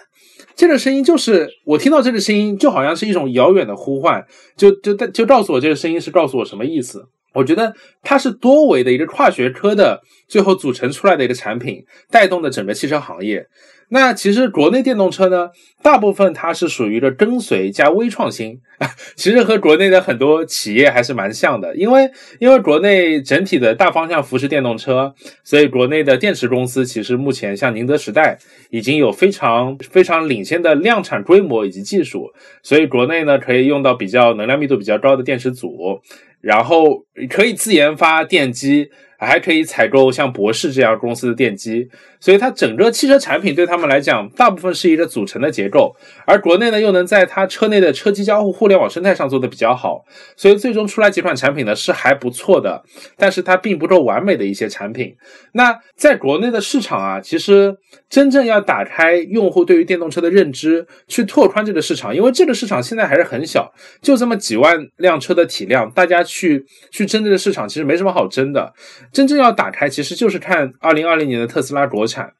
[0.55, 4.25] 这个声音就是我听到这个声音，就好像是一种遥远的呼唤，
[4.57, 7.07] 就就就告诉我这个声音是告诉我什么意思。
[7.33, 13.47] 我觉得它是多维的一个跨学科的最后组成出来的一个产品，带动的整个汽车行业。
[13.89, 15.49] 那其实国内电动车呢，
[15.81, 18.59] 大部分它是属于一个跟随加微创新，
[19.15, 21.73] 其实和国内的很多企业还是蛮像的。
[21.75, 25.13] 因为因为国内整体的大方向扶持电动车，
[25.43, 28.37] 所以国内的电池公司其实目前像宁德时代
[28.71, 32.29] 已经有非常非常领先的量产规模以及技术，
[32.61, 36.01] 所以国内呢可以用到比较能量密度比较高的电池组。
[36.39, 38.89] 然后可以自研发电机。
[39.19, 41.89] 还可以采购像博士这样公司的电机，
[42.19, 45.95] 所以它整个汽车产品对他们来讲，大部分是一个组成的结构。
[46.25, 50.03] 而国内呢，又能在它车内的车机交互互联网生态上做的比较好，
[50.35, 52.83] 所以最终出来几款产品呢是还不错的，
[53.17, 55.15] 但是它并不够完美的一些产品。
[55.53, 57.75] 那在国内的市场啊，其实
[58.09, 68.73] 真正要打开用户对于电动车的认知，去拓宽这个市场，因为这个市场现在还是很小，就这么几万辆车的体量，大家去去争这个市场，其实没什么好争的。
[69.11, 72.33] 真正要打开，其实就是看二零二零年的特斯拉国产。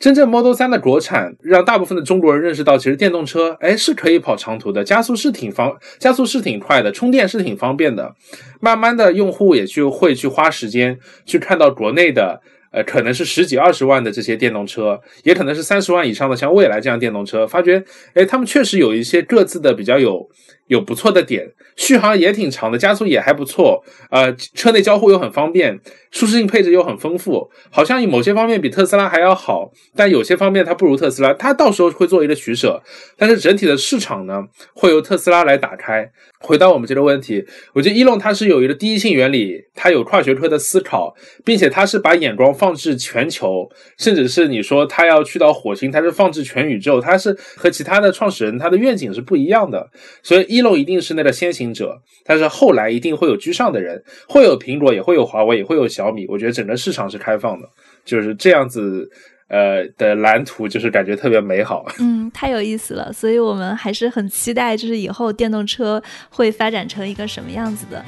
[0.00, 8.12] 真正 Model 三的国产，让大部分的中国人认识到，其实电动车，哎，是可以跑长途的，加速是挺方，加速是挺快的，充电是挺方便的。
[8.60, 12.40] 慢慢的，用户也就会去花时间去看到国内的，
[12.72, 17.84] 呃，可能是十几二十万的这些电动车，也可能是三十万以上的，像蔚来这样电动车，发觉，
[18.14, 20.28] 哎，他们确实有一些各自的比较有。
[20.72, 25.78] 有不错的点，续航也挺长的，加速也还不错，呃，车内交互又很方便，
[26.10, 32.82] 舒适性配置又很丰富，好像某些方面比特斯拉还要好，但有些方面它不如特斯拉，它到时候会做一个取舍，
[33.18, 34.42] 但是整体的市场呢，
[34.72, 36.10] 会由特斯拉来打开。
[36.40, 41.14] 回到我们这个问题，我觉得伊隆它是有一个第一性原理，它有跨学科的思考，
[41.44, 49.88] 并且它是把眼光放置全球，甚至是你说它要去到火星，它是放置全宇宙，它是和其他的创始人他的愿景是不一样的。
[50.24, 56.24] 所以伊隆一定是那个先行者，但是后来一定会有居上的人，会有苹果，也会有华为，也会有小米。
[56.28, 57.68] 我觉得整个市场是开放的，
[58.04, 59.10] 就是这样子。
[59.48, 68.02] 呃的蓝图就是感觉特别美好， 嗯，太有意思了，所以我们还是很期待，就是以后电动车会发展成一个什么样子的。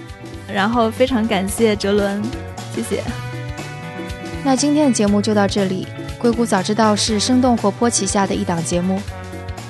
[0.50, 2.22] 然后非常感谢哲伦，
[2.74, 3.02] 谢谢。
[4.42, 5.86] 那今天的节目就到这里。
[6.18, 8.98] 硅谷早知道是生动活泼旗下的一档节目。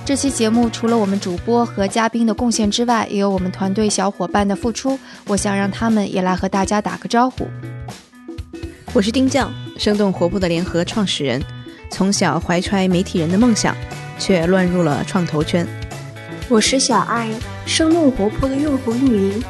[0.06, 4.98] 这期节目除了我们主播和嘉宾的贡献之外，也有我们团队小伙伴的付出。
[5.26, 7.48] 我想让他们也来和大家打个招呼。
[8.92, 11.42] 我是丁酱，生动活泼的联合创始人。
[11.90, 13.74] 从小怀揣媒体人的梦想，
[14.18, 15.66] 却乱入了创投圈。
[16.50, 17.30] 我是小爱，
[17.64, 19.42] 生动活泼的用户运营，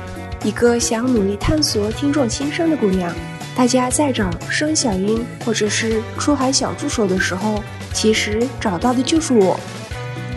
[0.45, 3.13] 一个想努力探索听众心声的姑娘。
[3.57, 7.61] 大家在找声小音或者是出海小助手的时候，
[7.93, 9.59] 其实找到的就是我。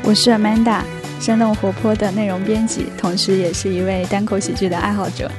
[0.08, 0.84] 我是 Amanda，
[1.20, 5.30] 生动活泼的内容编辑，同时也是一位单口喜剧的爱好者。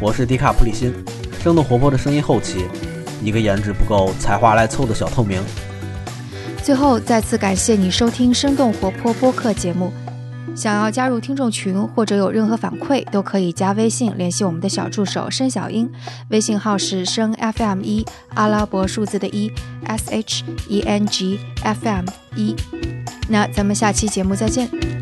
[0.00, 0.92] 我是迪卡普里辛，
[1.40, 2.64] 生动活泼的声音后期，
[3.22, 5.40] 一个颜值不够，才华来凑的小透明。
[6.60, 9.92] 最后，再次感谢你收听生动活泼播客节目。
[10.56, 15.88] 想要加入听众群或者有任何反馈，都可以加微信联系我们的小助手申小英，
[16.30, 18.04] 微信号是声 FM 一
[18.34, 19.52] 阿拉伯数字的一
[19.84, 22.56] S H E N G F M 一。
[23.30, 24.99] 那咱们下期节目再见。